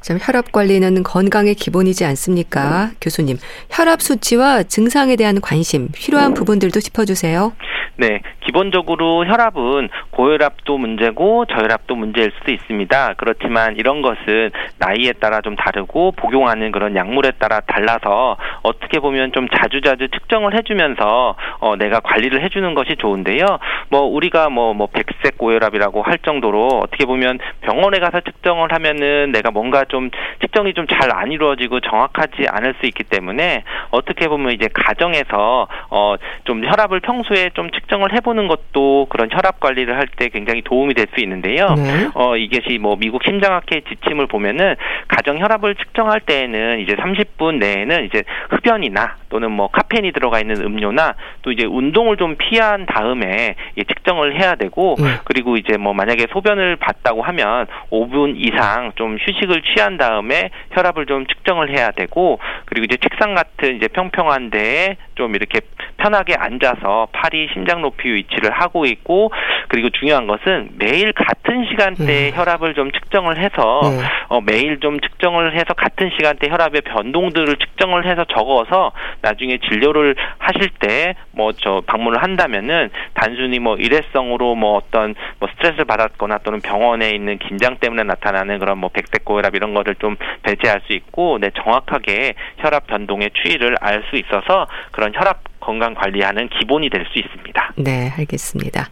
[0.00, 2.90] 참 혈압 관리는 건강의 기본이지 않습니까?
[2.92, 2.96] 음.
[3.00, 3.38] 교수님,
[3.70, 7.52] 혈압 수치와 증상에 대한 관심, 필요한 부분들도 짚어주세요.
[8.00, 13.14] 네, 기본적으로 혈압은 고혈압도 문제고 저혈압도 문제일 수도 있습니다.
[13.18, 19.46] 그렇지만 이런 것은 나이에 따라 좀 다르고 복용하는 그런 약물에 따라 달라서 어떻게 보면 좀
[19.48, 23.44] 자주자주 측정을 해주면서 어, 내가 관리를 해주는 것이 좋은데요.
[23.90, 29.50] 뭐 우리가 뭐, 뭐 백색 고혈압이라고 할 정도로 어떻게 보면 병원에 가서 측정을 하면은 내가
[29.50, 30.08] 뭔가 좀
[30.40, 36.14] 측정이 좀 잘 안 이루어지고 정확하지 않을 수 있기 때문에 어떻게 보면 이제 가정에서 어,
[36.44, 40.94] 좀 혈압을 평소에 좀 측정 측정을 해보는 것도 그런 혈압 관리를 할 때 굉장히 도움이
[40.94, 41.74] 될 수 있는데요.
[41.76, 42.08] 네.
[42.14, 44.76] 어, 이것이 뭐 미국 심장학회 지침을 보면은
[45.08, 51.14] 가정 혈압을 측정할 때에는 이제 30분 내에는 이제 흡연이나 또는 뭐 카페인이 들어가 있는 음료나
[51.42, 55.04] 또 이제 운동을 좀 피한 다음에 측정을 해야 되고 네.
[55.24, 61.26] 그리고 이제 뭐 만약에 소변을 봤다고 하면 5분 이상 좀 휴식을 취한 다음에 혈압을 좀
[61.26, 65.60] 측정을 해야 되고 그리고 이제 책상 같은 이제 평평한 데에 좀 이렇게
[65.96, 69.32] 편하게 앉아서 팔이 심장 심장 높이 위치를 하고 있고
[69.68, 72.32] 그리고 중요한 것은 매일 같은 시간대에 네.
[72.36, 74.04] 혈압을 좀 측정을 해서 네.
[74.28, 80.70] 어, 매일 좀 측정을 해서 같은 시간대 혈압의 변동들을 측정을 해서 적어서 나중에 진료를 하실
[80.78, 87.10] 때 뭐 저 방문을 한다면은 단순히 뭐 일회성으로 뭐 어떤 뭐 스트레스를 받았거나 또는 병원에
[87.10, 92.34] 있는 긴장 때문에 나타나는 그런 뭐 백대고혈압 이런 거를 좀 배제할 수 있고 네 정확하게
[92.58, 97.72] 혈압 변동의 추이를 알 수 있어서 그런 혈압 건강 관리하는 기본이 될 수 있습니다.
[97.76, 98.88] 네, 알겠습니다.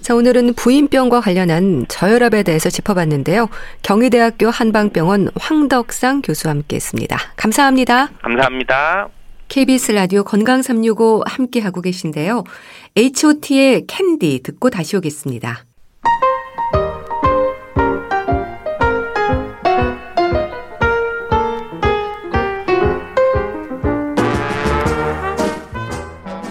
[0.00, 3.48] 자, 오늘은 부인병과 관련한 저혈압에 대해서 짚어봤는데요.
[3.82, 7.18] 경희대학교 한방병원 황덕상 교수와 함께 했습니다.
[7.36, 8.08] 감사합니다.
[8.22, 9.08] 감사합니다.
[9.48, 12.44] KBS 라디오 건강 365 함께 하고 계신데요.
[12.96, 15.64] H.O.T의 캔디 듣고 다시 오겠습니다.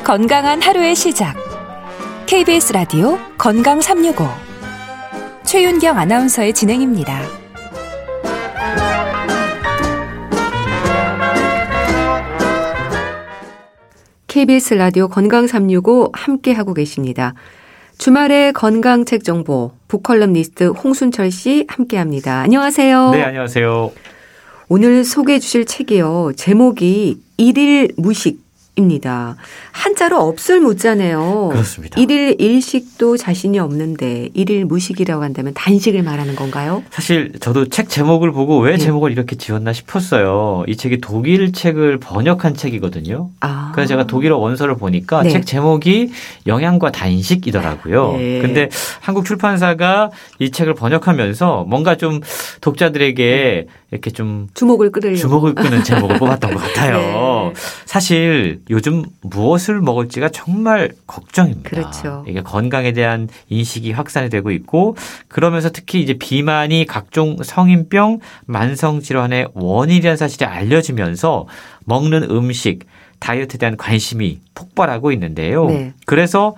[0.06, 1.36] 건강한 하루의 시작.
[2.28, 4.24] KBS 라디오 건강 365.
[5.44, 7.24] 최윤경 아나운서의 진행입니다.
[14.28, 17.34] KBS 라디오 건강 365 함께 하고 계십니다.
[17.98, 22.42] 주말의 건강 책 정보 북컬럼니스트 홍순철 씨 함께 합니다.
[22.42, 23.10] 안녕하세요.
[23.10, 23.92] 네, 안녕하세요.
[24.70, 26.34] 오늘 소개해 주실 책이요.
[26.36, 28.45] 제목이 일일 무식
[28.76, 29.36] 입니다.
[29.72, 31.50] 한자로 없을 무자네요.
[31.52, 32.00] 그렇습니다.
[32.00, 36.84] 일일 일식도 자신이 없는데 일일 무식이라고 한다면 단식을 말하는 건가요?
[36.90, 38.78] 사실 저도 책 제목을 보고 왜 네.
[38.78, 40.64] 제목을 이렇게 지었나 싶었어요.
[40.68, 43.30] 이 책이 독일 책을 번역한 책이거든요.
[43.40, 43.72] 아.
[43.74, 45.30] 그래서 제가 독일어 원서를 보니까 네.
[45.30, 46.12] 책 제목이
[46.46, 48.18] 영양과 단식이더라고요.
[48.18, 48.40] 네.
[48.42, 52.20] 근데 한국 출판사가 이 책을 번역하면서 뭔가 좀
[52.62, 56.98] 독자들에게 이렇게 좀 주목을 끌으려 주목을 끄는 제목을 뽑았던 것 같아요.
[56.98, 57.54] 네.
[57.86, 61.70] 사실 요즘 무엇을 먹을지가 정말 걱정입니다.
[61.70, 62.26] 그렇죠.
[62.28, 64.96] 이게 건강에 대한 인식이 확산이 되고 있고
[65.28, 71.48] 그러면서 특히 이제 비만이 각종 성인병, 만성 질환의 원인이라는 사실이 알려지면서
[71.86, 72.86] 먹는 음식,
[73.20, 75.66] 다이어트에 대한 관심이 폭발하고 있는데요.
[75.66, 75.94] 네.
[76.06, 76.56] 그래서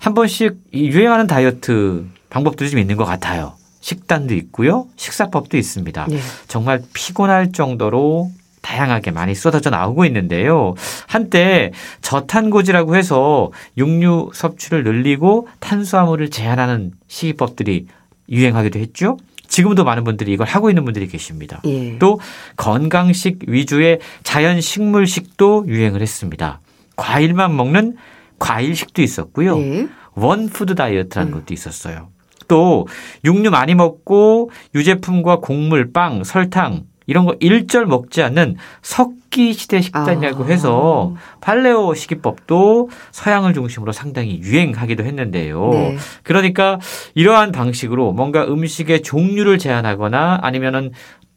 [0.00, 3.54] 한 번씩 유행하는 다이어트 방법들이 좀 있는 것 같아요.
[3.80, 4.86] 식단도 있고요.
[4.96, 6.06] 식사법도 있습니다.
[6.08, 6.18] 네.
[6.46, 8.30] 정말 피곤할 정도로
[8.62, 10.74] 다양하게 많이 쏟아져 나오고 있는데요.
[11.06, 17.86] 한때 저탄고지라고 해서 육류 섭취를 늘리고 탄수화물을 제한하는 식이법들이
[18.28, 19.16] 유행하기도 했죠.
[19.46, 21.60] 지금도 많은 분들이 이걸 하고 있는 분들이 계십니다.
[21.64, 21.98] 예.
[21.98, 22.20] 또
[22.56, 26.60] 건강식 위주의 자연 식물식도 유행을 했습니다.
[26.96, 27.96] 과일만 먹는
[28.38, 29.58] 과일식도 있었고요.
[29.58, 29.88] 예.
[30.14, 31.38] 원푸드 다이어트라는 음.
[31.38, 32.08] 것도 있었어요.
[32.46, 32.86] 또
[33.24, 40.44] 육류 많이 먹고 유제품과 곡물, 빵, 설탕 이런 거 일절 먹지 않는 석기 시대 식단이라고
[40.44, 40.46] 아.
[40.46, 45.70] 해서 팔레오 식이법도 서양을 중심으로 상당히 유행하기도 했는데요.
[45.70, 45.96] 네.
[46.22, 46.78] 그러니까
[47.14, 50.92] 이러한 방식으로 뭔가 음식의 종류를 제한하거나 아니면은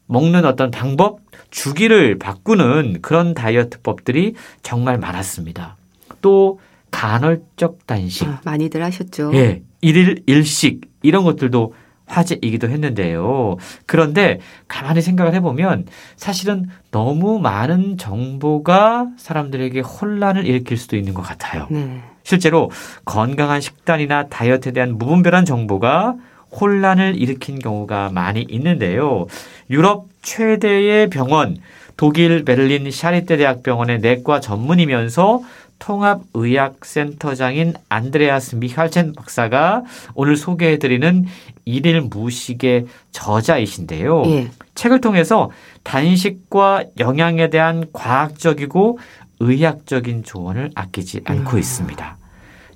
[0.06, 5.76] 먹는 어떤 방법, 주기를 바꾸는 그런 다이어트법들이 정말 많았습니다.
[6.20, 8.28] 또 간헐적 단식.
[8.28, 9.30] 아, 많이들 하셨죠.
[9.34, 9.62] 예.
[9.80, 11.72] 일일 일식 이런 것들도
[12.12, 13.56] 화제이기도 했는데요.
[13.86, 21.66] 그런데 가만히 생각을 해보면 사실은 너무 많은 정보가 사람들에게 혼란을 일으킬 수도 있는 것 같아요.
[21.70, 22.00] 네.
[22.22, 22.70] 실제로
[23.04, 26.14] 건강한 식단이나 다이어트에 대한 무분별한 정보가
[26.52, 29.26] 혼란을 일으킨 경우가 많이 있는데요.
[29.70, 31.56] 유럽 최대의 병원,
[31.96, 35.42] 독일 베를린 샤리떼 대학병원의 내과 전문이면서
[35.82, 39.82] 통합의학센터장인 안드레아스 미칼첸 박사가
[40.14, 41.26] 오늘 소개해드리는
[41.64, 44.22] 일일 무식의 저자이신데요.
[44.26, 44.50] 예.
[44.74, 45.50] 책을 통해서
[45.82, 48.98] 단식과 영양에 대한 과학적이고
[49.40, 51.58] 의학적인 조언을 아끼지 않고 음.
[51.58, 52.18] 있습니다.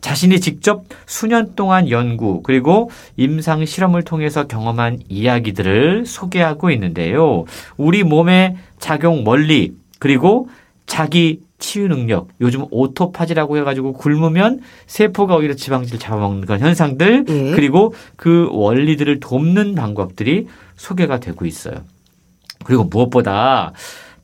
[0.01, 7.45] 자신이 직접 수년 동안 연구 그리고 임상 실험을 통해서 경험한 이야기들을 소개하고 있는데요.
[7.77, 10.49] 우리 몸의 작용 원리 그리고
[10.87, 17.51] 자기 치유 능력, 요즘 오토파지라고 해가지고 굶으면 세포가 오히려 지방질을 잡아먹는 그런 현상들, 예.
[17.53, 20.47] 그리고 그 원리들을 돕는 방법들이
[20.77, 21.77] 소개가 되고 있어요.
[22.65, 23.73] 그리고 무엇보다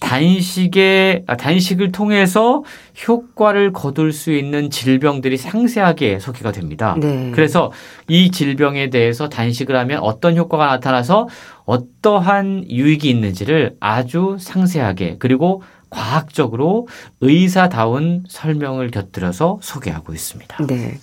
[0.03, 2.65] 단식에 아, 단식을 통해서
[3.07, 6.97] 효과를 거둘 수 있는 질병들이 상세하게 소개가 됩니다.
[7.01, 7.31] 네.
[7.33, 7.71] 그래서
[8.09, 11.29] 이 질병에 대해서 단식을 하면 어떤 효과가 나타나서
[11.65, 16.89] 어떠한 유익이 있는지를 아주 상세하게 그리고 과학적으로
[17.21, 20.67] 의사다운 설명을 곁들여서 소개하고 있습니다.
[20.67, 20.99] 네.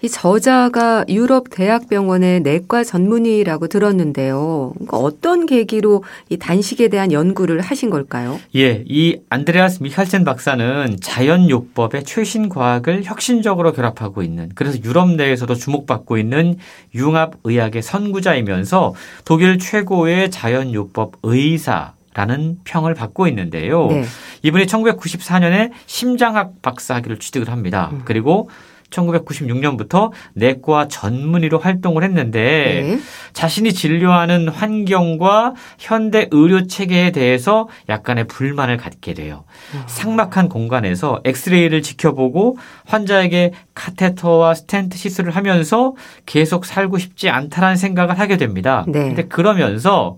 [0.00, 4.72] 이 저자가 유럽 대학병원의 내과 전문의라고 들었는데요.
[4.74, 8.38] 그러니까 어떤 계기로 이 단식에 대한 연구를 하신 걸까요?
[8.54, 16.16] 예, 이 안드레아스 미칼센 박사는 자연요법의 최신 과학을 혁신적으로 결합하고 있는 그래서 유럽 내에서도 주목받고
[16.16, 16.58] 있는
[16.94, 23.86] 융합의학의 선구자이면서 독일 최고의 자연요법 의사 라는 평을 받고 있는데요.
[23.86, 24.02] 네.
[24.42, 27.90] 이분이 1994년에 심장학 박사학위를 취득을 합니다.
[27.92, 28.02] 음.
[28.04, 28.50] 그리고
[28.90, 32.98] 1996년부터 내과 전문의로 활동을 했는데 네.
[33.34, 39.44] 자신이 진료하는 환경과 현대 의료 체계에 대해서 약간의 불만을 갖게 돼요.
[39.74, 39.82] 음.
[39.86, 45.94] 삭막한 공간에서 엑스레이를 지켜보고 환자에게 카테터와 스텐트 시술을 하면서
[46.26, 48.84] 계속 살고 싶지 않다라는 생각을 하게 됩니다.
[48.88, 49.04] 네.
[49.04, 50.16] 근데 그러면서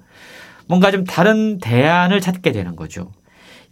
[0.71, 3.11] 뭔가 좀 다른 대안을 찾게 되는 거죠.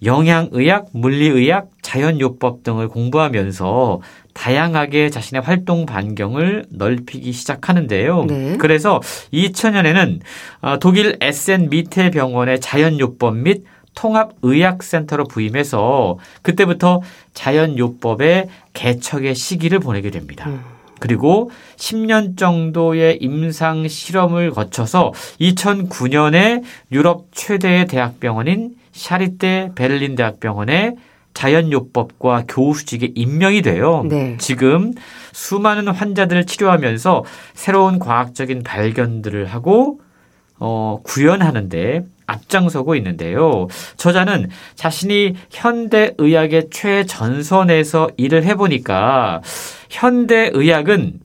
[0.03, 4.01] 영양의학, 물리의학, 자연요법 등을 공부하면서
[4.35, 8.25] 다양하게 자신의 활동 반경을 넓히기 시작하는데요.
[8.25, 8.57] 네.
[8.59, 9.01] 그래서
[9.33, 10.21] 2000년에는
[10.63, 17.03] 어, 독일 에센 미테 병원의 자연요법 및 통합의학센터로 부임해서 그때부터
[17.35, 20.49] 자연요법의 개척의 시기를 보내게 됩니다.
[20.49, 20.78] 음.
[20.99, 30.97] 그리고 10년 정도의 임상 실험을 거쳐서 2009년에 유럽 최대의 대학병원인 샤리떼 베를린 대학병원에
[31.35, 34.05] 자연요법과 교수직에 임명이 돼요.
[34.09, 34.37] 네.
[34.41, 34.93] 지금
[35.33, 40.01] 수많은 환자들을 치료하면서 새로운 과학적인 발견들을 하고
[40.59, 43.69] 어, 구현하는데 앞장서고 있는데요.
[43.97, 49.41] 저자는 자신이 현대 의학의 최전선에서 일을 해보니까
[49.89, 51.21] 현대 의학은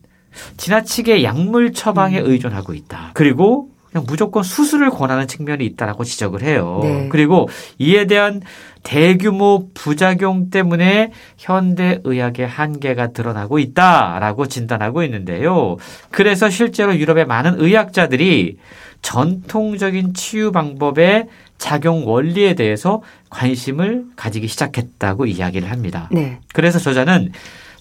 [0.57, 2.29] 지나치게 약물 처방에 음.
[2.29, 3.11] 의존하고 있다.
[3.13, 6.79] 그리고 그냥 무조건 수술을 권하는 측면이 있다라고 지적을 해요.
[6.81, 7.07] 네.
[7.09, 7.47] 그리고
[7.77, 8.41] 이에 대한
[8.81, 15.77] 대규모 부작용 때문에 현대 의학의 한계가 드러나고 있다라고 진단하고 있는데요.
[16.09, 18.57] 그래서 실제로 유럽의 많은 의학자들이
[19.03, 21.27] 전통적인 치유 방법의
[21.59, 26.09] 작용 원리에 대해서 관심을 가지기 시작했다고 이야기를 합니다.
[26.11, 26.39] 네.
[26.53, 27.31] 그래서 저자는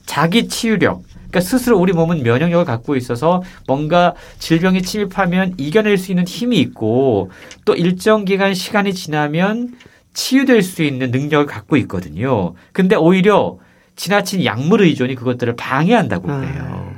[0.06, 6.26] 자기 치유력, 그러니까 스스로 우리 몸은 면역력을 갖고 있어서 뭔가 질병이 침입하면 이겨낼 수 있는
[6.26, 7.30] 힘이 있고
[7.64, 9.74] 또 일정 기간 시간이 지나면
[10.12, 12.54] 치유될 수 있는 능력을 갖고 있거든요.
[12.72, 13.58] 근데 오히려
[13.96, 16.66] 지나친 약물 의존이 그것들을 방해한다고 그래요.
[16.68, 16.92] 아.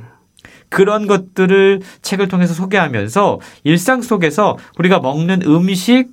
[0.67, 6.09] 그런 것들을 책을 통해서 소개하면서 일상 속에서 우리가 먹는 음식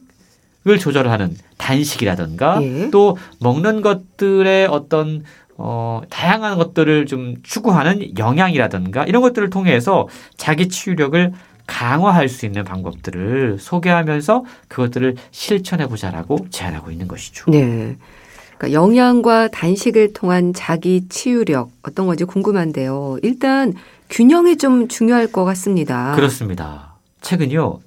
[0.64, 2.90] 을 조절하는 단식이라든가 예.
[2.92, 5.24] 또 먹는 것들의 어떤
[5.64, 11.32] 어, 다양한 것들을 좀 추구하는 영양이라든가 이런 것들을 통해서 자기 치유력을
[11.68, 17.48] 강화할 수 있는 방법들을 소개하면서 그것들을 실천해 보자라고 제안하고 있는 것이죠.
[17.52, 17.96] 네.
[18.58, 23.18] 그러니까 영양과 단식을 통한 자기 치유력 어떤 건지 궁금한데요.
[23.22, 23.72] 일단
[24.10, 26.16] 균형이 좀 중요할 것 같습니다.
[26.16, 26.96] 그렇습니다.
[27.20, 27.78] 최근요.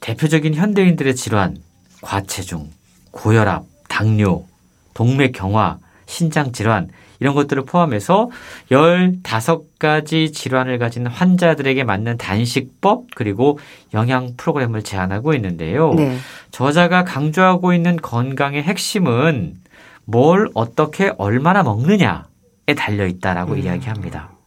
[0.00, 1.58] 대표적인 현대인들의 질환,
[2.00, 2.70] 과체중,
[3.10, 4.46] 고혈압, 당뇨,
[4.94, 6.88] 동맥경화, 신장 질환
[7.20, 8.30] 이런 것들을 포함해서
[8.70, 13.58] 15가지 질환을 가진 환자들에게 맞는 단식법 그리고
[13.94, 15.94] 영양 프로그램을 제안하고 있는데요.
[15.94, 16.16] 네.
[16.50, 19.56] 저자가 강조하고 있는 건강의 핵심은
[20.04, 23.58] 뭘 어떻게 얼마나 먹느냐에 달려 있다라고 음.
[23.58, 24.37] 이야기합니다.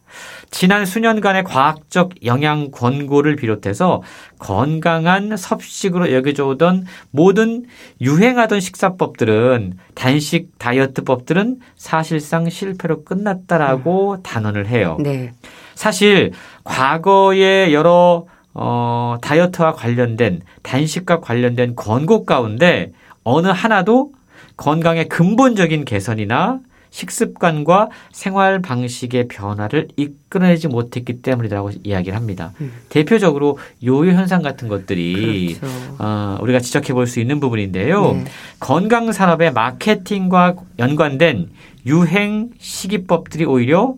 [0.52, 4.02] 지난 수년간의 과학적 영양 권고를 비롯해서
[4.38, 7.64] 건강한 섭식으로 여겨져 오던 모든
[8.02, 14.22] 유행하던 식사법들은 단식 다이어트법들은 사실상 실패로 끝났다라고 음.
[14.22, 14.98] 단언을 해요.
[15.00, 15.32] 네.
[15.74, 16.32] 사실
[16.64, 22.92] 과거의 여러 어, 다이어트와 관련된 단식과 관련된 권고 가운데
[23.24, 24.12] 어느 하나도
[24.58, 26.60] 건강의 근본적인 개선이나
[26.92, 32.52] 식습관과 생활 방식의 변화를 이끌어내지 못했기 때문이라고 이야기를 합니다.
[32.60, 32.72] 음.
[32.90, 35.74] 대표적으로 요요 현상 같은 것들이 그렇죠.
[35.98, 38.12] 어, 우리가 지적해 볼 수 있는 부분인데요.
[38.12, 38.24] 네.
[38.60, 41.50] 건강 산업의 마케팅과 연관된
[41.86, 43.94] 유행 시기법들이 오히려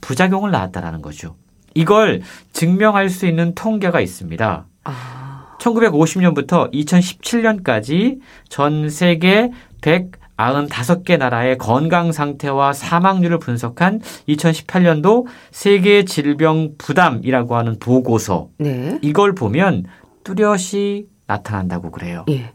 [0.00, 1.36] 부작용을 낳았다라는 거죠.
[1.74, 4.64] 이걸 증명할 수 있는 통계가 있습니다.
[4.84, 5.56] 아.
[5.60, 9.50] 1950년부터 2017년까지 전 세계
[9.82, 18.48] 100 95개 나라의 건강 상태와 사망률을 분석한 2018년도 세계 질병 부담이라고 하는 보고서.
[18.58, 18.98] 네.
[19.02, 19.84] 이걸 보면
[20.24, 22.24] 뚜렷이 나타난다고 그래요.
[22.30, 22.52] 예.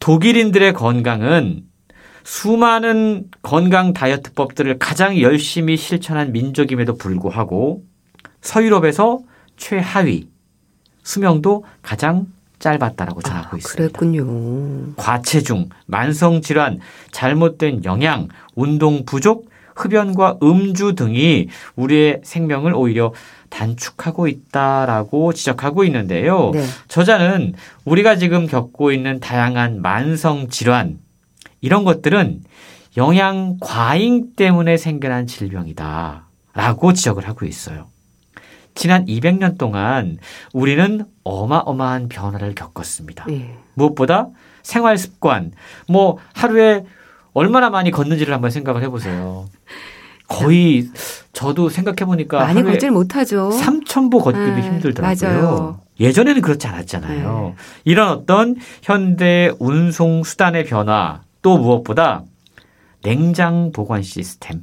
[0.00, 1.64] 독일인들의 건강은
[2.24, 7.84] 수많은 건강 다이어트법들을 가장 열심히 실천한 민족임에도 불구하고
[8.40, 9.20] 서유럽에서
[9.56, 10.28] 최하위,
[11.02, 12.26] 수명도 가장
[12.64, 13.76] 짧았다라고 전하고 아, 있습니다.
[13.76, 14.94] 그랬군요.
[14.96, 16.80] 과체중, 만성 질환,
[17.12, 23.12] 잘못된 영양, 운동 부족, 흡연과 음주 등이 우리의 생명을 오히려
[23.50, 26.52] 단축하고 있다라고 지적하고 있는데요.
[26.54, 26.64] 네.
[26.88, 27.52] 저자는
[27.84, 30.98] 우리가 지금 겪고 있는 다양한 만성 질환
[31.60, 32.44] 이런 것들은
[32.96, 37.88] 영양 과잉 때문에 생겨난 질병이다라고 지적을 하고 있어요.
[38.74, 40.18] 지난 200년 동안
[40.52, 43.26] 우리는 어마어마한 변화를 겪었습니다.
[43.30, 43.56] 예.
[43.74, 44.28] 무엇보다
[44.62, 45.52] 생활 습관,
[45.88, 46.84] 뭐 하루에
[47.32, 49.46] 얼마나 많이 걷는지를 한번 생각을 해보세요.
[50.28, 50.88] 거의
[51.32, 53.50] 저도 생각해 보니까 많이 걷질 못하죠.
[53.50, 55.30] 3,000보 걷기도 네, 힘들더라고요.
[55.30, 55.80] 맞아요.
[56.00, 57.54] 예전에는 그렇지 않았잖아요.
[57.84, 62.22] 이런 어떤 현대 운송 수단의 변화 또 무엇보다
[63.02, 64.62] 냉장 보관 시스템.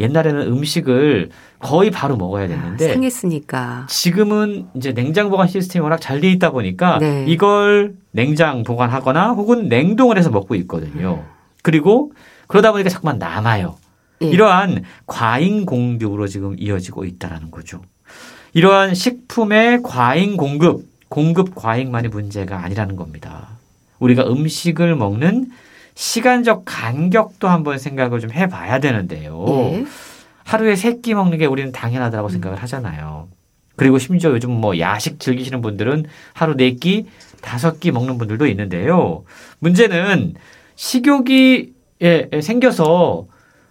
[0.00, 1.28] 옛날에는 음식을
[1.58, 3.86] 거의 바로 먹어야 됐는데 아, 상했으니까.
[3.88, 7.24] 지금은 이제 냉장 보관 시스템이 워낙 잘 돼 있다 보니까 네.
[7.28, 11.24] 이걸 냉장 보관하거나 혹은 냉동을 해서 먹고 있거든요.
[11.62, 12.12] 그리고
[12.46, 13.76] 그러다 보니까 자꾸만 남아요.
[14.22, 14.26] 예.
[14.26, 17.80] 이러한 과잉 공급으로 지금 이어지고 있다라는 거죠.
[18.52, 23.48] 이러한 식품의 과잉 공급, 공급 과잉만이 문제가 아니라는 겁니다.
[23.98, 25.50] 우리가 음식을 먹는
[25.94, 29.44] 시간적 간격도 한번 생각을 좀 해봐야 되는데요.
[29.48, 29.84] 예.
[30.44, 33.28] 하루에 세 끼 먹는 게 우리는 당연하다고 생각을 하잖아요.
[33.76, 37.06] 그리고 심지어 요즘 뭐 야식 즐기시는 분들은 하루 네 끼,
[37.40, 39.24] 다섯 끼 먹는 분들도 있는데요.
[39.60, 40.34] 문제는
[40.76, 41.72] 식욕이
[42.02, 43.26] 예, 예, 생겨서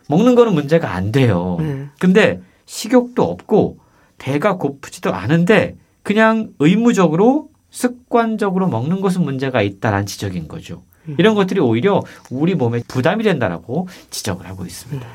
[0.08, 1.58] 먹는 거는 문제가 안 돼요.
[1.60, 1.88] 네.
[2.00, 3.80] 근데 식욕도 없고
[4.18, 10.82] 배가 고프지도 않은데 그냥 의무적으로 습관적으로 먹는 것은 문제가 있다라는 지적인 거죠.
[11.18, 15.06] 이런 것들이 오히려 우리 몸에 부담이 된다라고 지적을 하고 있습니다.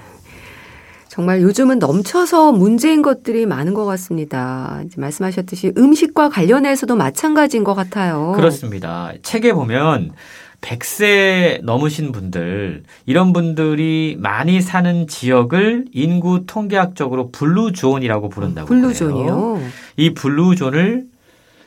[1.09, 4.82] 정말 요즘은 넘쳐서 문제인 것들이 많은 것 같습니다.
[4.84, 8.32] 이제 말씀하셨듯이 음식과 관련해서도 마찬가지인 것 같아요.
[8.34, 9.12] 그렇습니다.
[9.22, 10.11] 책에 보면
[10.61, 18.66] 100세 넘으신 분들, 이런 분들이 많이 사는 지역을 인구 통계학적으로 blue zone이라고 부른다고.
[18.66, 19.61] blue zone이요.
[19.99, 21.05] 이 blue zone을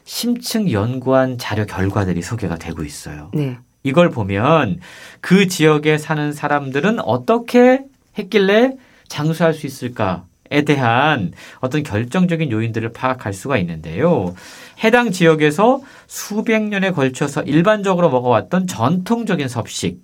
[0.04, 3.30] 심층 연구한 자료 결과들이 소개가 되고 있어요.
[3.34, 3.60] 네.
[3.84, 4.80] 이걸 보면
[5.22, 7.84] 그 지역에 사는 사람들은 어떻게
[8.18, 8.74] 했길래
[9.08, 14.34] 장수할 수 있을까 에 대한 어떤 결정적인 요인들을 파악할 수가 있는데요.
[14.82, 20.00] 해당 지역에서 수백 년에 걸쳐서 일반적으로 먹어왔던 전통적인 섭식,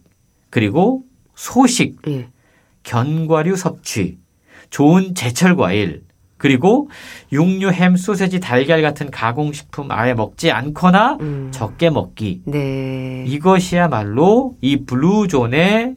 [0.49, 1.03] 그리고
[1.35, 2.27] 소식, 예.
[2.83, 4.17] 견과류 섭취,
[4.69, 6.03] 좋은 제철 과일,
[6.43, 6.89] 그리고
[7.31, 11.47] 육류, 햄, 소세지, 달걀 같은 가공식품 아예 먹지 않거나 음.
[11.51, 12.41] 적게 먹기.
[12.43, 13.23] 네.
[13.25, 15.95] 이것이야말로 이 블루존의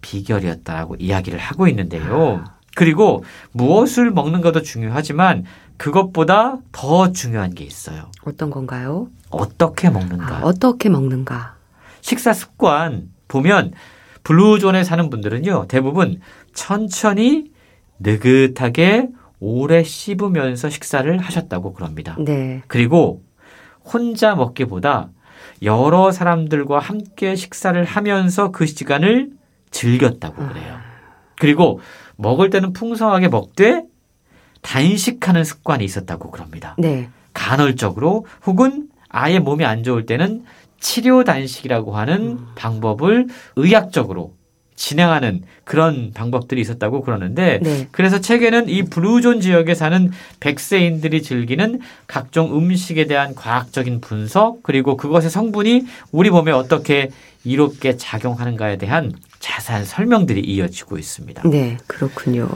[0.00, 2.44] 비결이었다고 이야기를 하고 있는데요.
[2.76, 5.44] 그리고 무엇을 먹는 것도 중요하지만
[5.76, 8.12] 그것보다 더 중요한 게 있어요.
[8.24, 9.08] 어떤 건가요?
[9.28, 10.36] 어떻게 먹는가.
[10.36, 11.56] 아, 어떻게 먹는가?
[12.00, 13.72] 식사 습관 보면
[14.22, 16.20] 블루존에 사는 분들은요 대부분
[16.54, 17.50] 천천히
[17.98, 19.08] 느긋하게
[19.40, 22.16] 오래 씹으면서 식사를 하셨다고 그럽니다.
[22.18, 22.62] 네.
[22.68, 23.22] 그리고
[23.82, 25.10] 혼자 먹기보다
[25.62, 29.30] 여러 사람들과 함께 식사를 하면서 그 시간을
[29.70, 30.78] 즐겼다고 그래요.
[31.38, 31.80] 그리고
[32.16, 33.82] 먹을 때는 풍성하게 먹되
[34.62, 36.76] 단식하는 습관이 있었다고 그럽니다.
[36.78, 37.08] 네.
[37.32, 40.44] 간헐적으로 혹은 아예 몸이 안 좋을 때는
[40.78, 42.46] 치료 단식이라고 하는 음.
[42.56, 44.34] 방법을 의학적으로
[44.80, 47.86] 진행하는 그런 방법들이 있었다고 그러는데 네.
[47.90, 50.10] 그래서 책에는 이 blue zone 지역에 사는
[50.40, 57.10] 백세인들이 즐기는 각종 음식에 대한 과학적인 분석 그리고 그것의 성분이 우리 몸에 어떻게
[57.44, 61.42] 이롭게 작용하는가에 대한 자세한 설명들이 이어지고 있습니다.
[61.44, 62.48] 네, 그렇군요.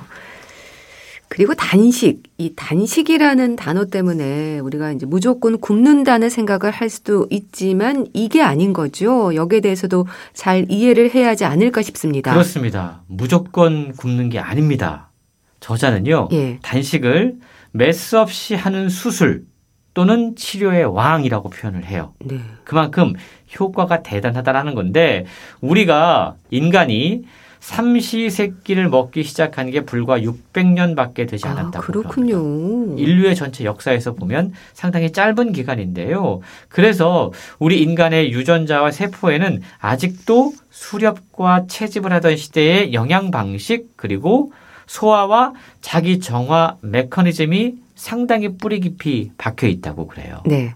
[1.35, 8.41] 그리고 단식, 이 단식이라는 단어 때문에 우리가 이제 무조건 굶는다는 생각을 할 수도 있지만 이게
[8.41, 9.35] 아닌 거죠.
[9.35, 12.31] 여기에 대해서도 잘 이해를 해야 하지 않을까 싶습니다.
[12.31, 13.03] 그렇습니다.
[13.09, 15.11] 무조건 굶는 게 아닙니다.
[15.59, 16.61] 저자는요, 예.
[16.63, 17.35] 단식을
[17.73, 19.45] 메스 없이 하는 수술
[19.93, 22.15] 또는 치료의 왕이라고 표현을 해요.
[22.25, 22.39] 네.
[22.63, 23.13] 그만큼
[23.59, 25.27] 효과가 대단하다라는 건데
[25.61, 27.25] 우리가 인간이
[27.65, 31.81] 삼시세끼를 먹기 시작한 게 불과 600년밖에 되지 아, 않았다고 합니다.
[31.81, 32.95] 그렇군요.
[32.99, 36.41] 인류의 전체 역사에서 보면 상당히 짧은 기간인데요.
[36.69, 44.53] 그래서 우리 인간의 유전자와 세포에는 아직도 수렵과 채집을 하던 시대의 영양 방식 그리고
[44.87, 50.43] 소화와 자기 정화 메커니즘이 상당히 뿌리 깊이 박혀 있다고 그래요.
[50.45, 50.75] 네.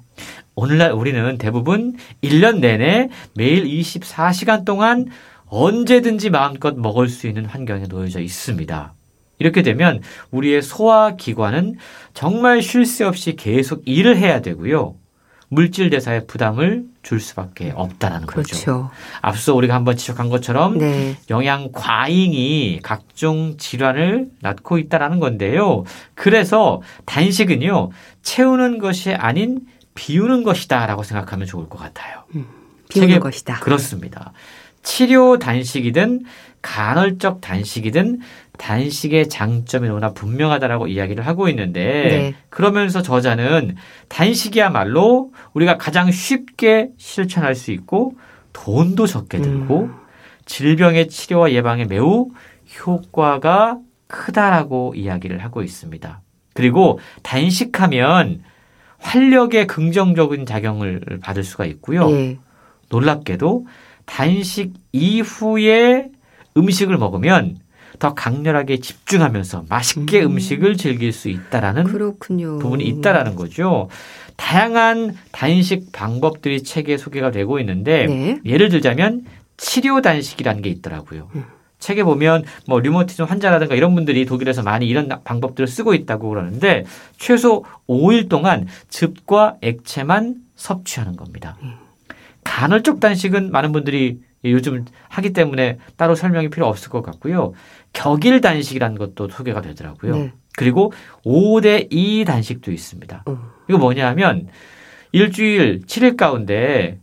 [0.54, 5.08] 오늘날 우리는 대부분 1년 내내 매일 24시간 동안
[5.48, 8.92] 언제든지 마음껏 먹을 수 있는 환경에 놓여져 있습니다.
[9.38, 11.76] 이렇게 되면 우리의 소화 기관은
[12.12, 14.94] 정말 쉴 새 없이 계속 일을 해야 되고요.
[15.50, 18.54] 물질 대사의 부담을 줄 수밖에 없다라는 그렇죠.
[18.54, 18.90] 거죠.
[19.22, 21.16] 앞서 우리가 한번 지적한 것처럼 네.
[21.30, 25.84] 영양 과잉이 각종 질환을 낳고 있다라는 건데요.
[26.14, 27.90] 그래서 단식은요,
[28.22, 29.60] 채우는 것이 아닌
[29.94, 32.24] 비우는 것이다라고 생각하면 좋을 것 같아요.
[32.90, 33.60] 비우는 책에- 것이다.
[33.60, 34.32] 그렇습니다.
[34.82, 36.24] 치료 단식이든
[36.62, 38.20] 간헐적 단식이든
[38.58, 42.34] 단식의 장점이 너무나 분명하다라고 이야기를 하고 있는데 네.
[42.50, 43.76] 그러면서 저자는
[44.08, 48.14] 단식이야말로 우리가 가장 쉽게 실천할 수 있고
[48.52, 49.94] 돈도 적게 들고 음.
[50.46, 52.30] 질병의 치료와 예방에 매우
[52.80, 56.20] 효과가 크다라고 이야기를 하고 있습니다.
[56.54, 58.42] 그리고 단식하면
[58.98, 62.10] 활력의 긍정적인 작용을 받을 수가 있고요.
[62.10, 62.38] 예.
[62.88, 63.66] 놀랍게도
[64.08, 66.08] 단식 이후에
[66.56, 67.58] 음식을 먹으면
[67.98, 70.32] 더 강렬하게 집중하면서 맛있게 음.
[70.32, 70.38] 음.
[70.38, 72.58] 식을 즐길 수 있다라는 그렇군요.
[72.58, 73.88] 부분이 있다라는 거죠.
[74.36, 78.40] 다양한 단식 방법들이 책에 소개가 되고 있는데 네.
[78.44, 79.24] 예를 들자면
[79.56, 81.28] 치료 단식이라는 게 있더라고요.
[81.34, 81.44] 음.
[81.80, 86.84] 책에 보면 뭐 류머티즘 환자라든가 이런 분들이 독일에서 많이 이런 방법들을 쓰고 있다고 그러는데
[87.18, 91.56] 최소 5일 동안 즙과 액체만 섭취하는 겁니다.
[91.62, 91.87] 음.
[92.58, 97.52] 간헐적 단식은 많은 분들이 요즘 하기 때문에 따로 설명이 필요 없을 것 같고요.
[97.92, 100.16] 격일 단식이라는 것도 소개가 되더라고요.
[100.16, 100.32] 네.
[100.56, 100.92] 그리고
[101.24, 103.22] 5대 2 단식도 있습니다.
[103.28, 103.38] 음.
[103.68, 104.48] 이거 뭐냐 하면
[105.12, 106.98] 일주일 7일 가운데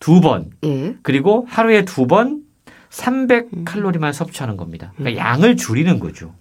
[0.00, 0.96] 두 번, 예.
[1.02, 2.42] 그리고 하루에 두번 음.
[2.88, 4.94] 300칼로리만 섭취하는 겁니다.
[4.96, 6.34] 그러니까 양을 줄이는 거죠.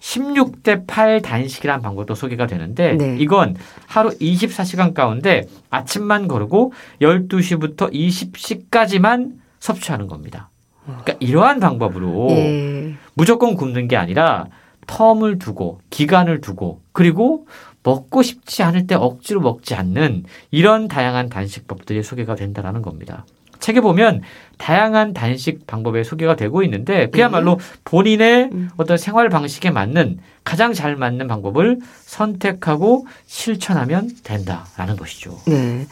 [0.00, 3.16] 16대 8 단식이라는 방법도 소개가 되는데 네.
[3.18, 10.48] 이건 하루 24시간 가운데 아침만 거르고 12시부터 20시까지만 섭취하는 겁니다.
[10.84, 12.94] 그러니까 이러한 방법으로 예.
[13.14, 14.46] 무조건 굶는 게 아니라
[14.86, 17.46] 텀을 두고 기간을 두고 그리고
[17.82, 23.24] 먹고 싶지 않을 때 억지로 먹지 않는 이런 다양한 단식법들이 소개가 된다라는 겁니다.
[23.60, 24.22] 책에 보면
[24.58, 28.70] 다양한 단식 방법에 소개가 되고 있는데 그야말로 본인의 음.
[28.76, 35.38] 어떤 생활 방식에 맞는 가장 잘 맞는 방법을 선택하고 실천하면 된다라는 것이죠.
[35.46, 35.86] 네.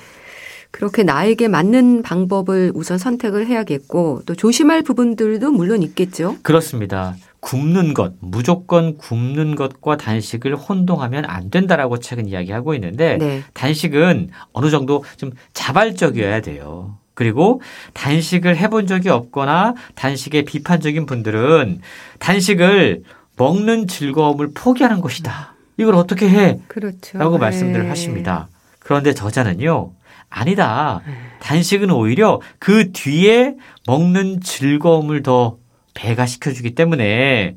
[0.70, 6.36] 그렇게 나에게 맞는 방법을 우선 선택을 해야겠고 또 조심할 부분들도 물론 있겠죠.
[6.42, 7.16] 그렇습니다.
[7.40, 13.42] 굶는 것, 무조건 굶는 것과 단식을 혼동하면 안 된다라고 책은 이야기하고 있는데 네.
[13.54, 16.98] 단식은 어느 정도 좀 자발적이어야 돼요.
[17.18, 17.60] 그리고
[17.94, 21.80] 단식을 해본 적이 없거나 단식에 비판적인 분들은
[22.20, 23.02] 단식을
[23.36, 25.56] 먹는 즐거움을 포기하는 것이다.
[25.78, 26.60] 이걸 어떻게 해?
[26.68, 27.18] 그렇죠.
[27.18, 27.40] 라고 네.
[27.40, 28.46] 말씀들을 하십니다.
[28.78, 29.90] 그런데 저자는요,
[30.30, 31.00] 아니다.
[31.40, 33.56] 단식은 오히려 그 뒤에
[33.88, 35.56] 먹는 즐거움을 더
[35.94, 37.56] 배가시켜주기 때문에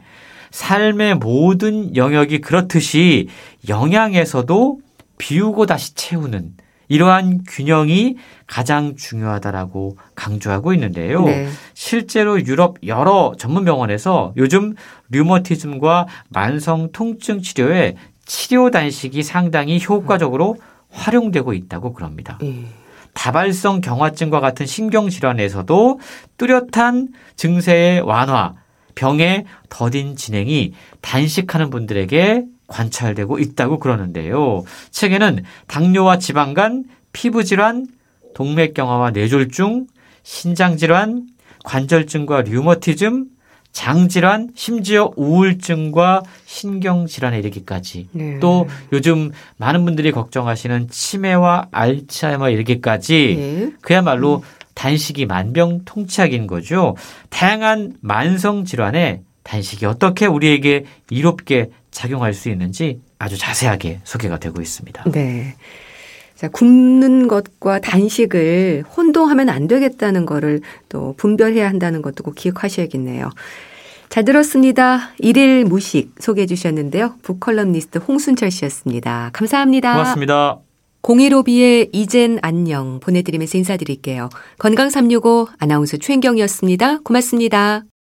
[0.49, 3.27] 삶의 모든 영역이 그렇듯이
[3.69, 4.79] 영양에서도
[5.19, 6.53] 비우고 다시 채우는
[6.91, 8.17] 이러한 균형이
[8.47, 11.23] 가장 중요하다라고 강조하고 있는데요.
[11.23, 11.47] 네.
[11.73, 14.75] 실제로 유럽 여러 전문 병원에서 요즘
[15.09, 20.57] 류머티즘과 만성 통증 치료에 치료 단식이 상당히 효과적으로
[20.89, 22.37] 활용되고 있다고 그럽니다.
[22.43, 22.65] 예.
[23.13, 25.99] 다발성 경화증과 같은 신경 질환에서도
[26.35, 28.55] 뚜렷한 증세의 완화,
[28.95, 34.63] 병의 더딘 진행이 단식하는 분들에게 관찰되고 있다고 그러는데요.
[34.89, 37.87] 책에는 당뇨와 지방간, 피부질환,
[38.33, 39.87] 동맥경화와 뇌졸중,
[40.23, 41.27] 신장질환,
[41.63, 43.25] 관절증과 류머티즘,
[43.71, 48.39] 장질환, 심지어 우울증과 신경질환에 이르기까지 네.
[48.39, 53.71] 또 요즘 많은 분들이 걱정하시는 치매와 알츠하이머 이르기까지 예.
[53.81, 54.43] 그야말로
[54.73, 56.95] 단식이 만병통치약인 거죠.
[57.29, 65.03] 다양한 만성 질환에 단식이 어떻게 우리에게 이롭게 작용할 수 있는지 아주 자세하게 소개가 되고 있습니다.
[65.11, 65.55] 네.
[66.35, 73.29] 자, 굶는 것과 단식을 혼동하면 안 되겠다는 거를 또 분별해야 한다는 것도 꼭 기억하셔야겠네요.
[74.09, 75.11] 잘 들었습니다.
[75.19, 77.15] 일일 무식 소개해 주셨는데요.
[77.21, 79.29] 북컬럼니스트 홍순철 씨였습니다.
[79.33, 79.93] 감사합니다.
[79.93, 80.59] 고맙습니다.
[81.01, 84.29] 015B의 이젠 안녕 보내드리면서 인사드릴게요.
[84.59, 86.99] 건강365 아나운서 최인경이었습니다.
[87.03, 87.83] 고맙습니다.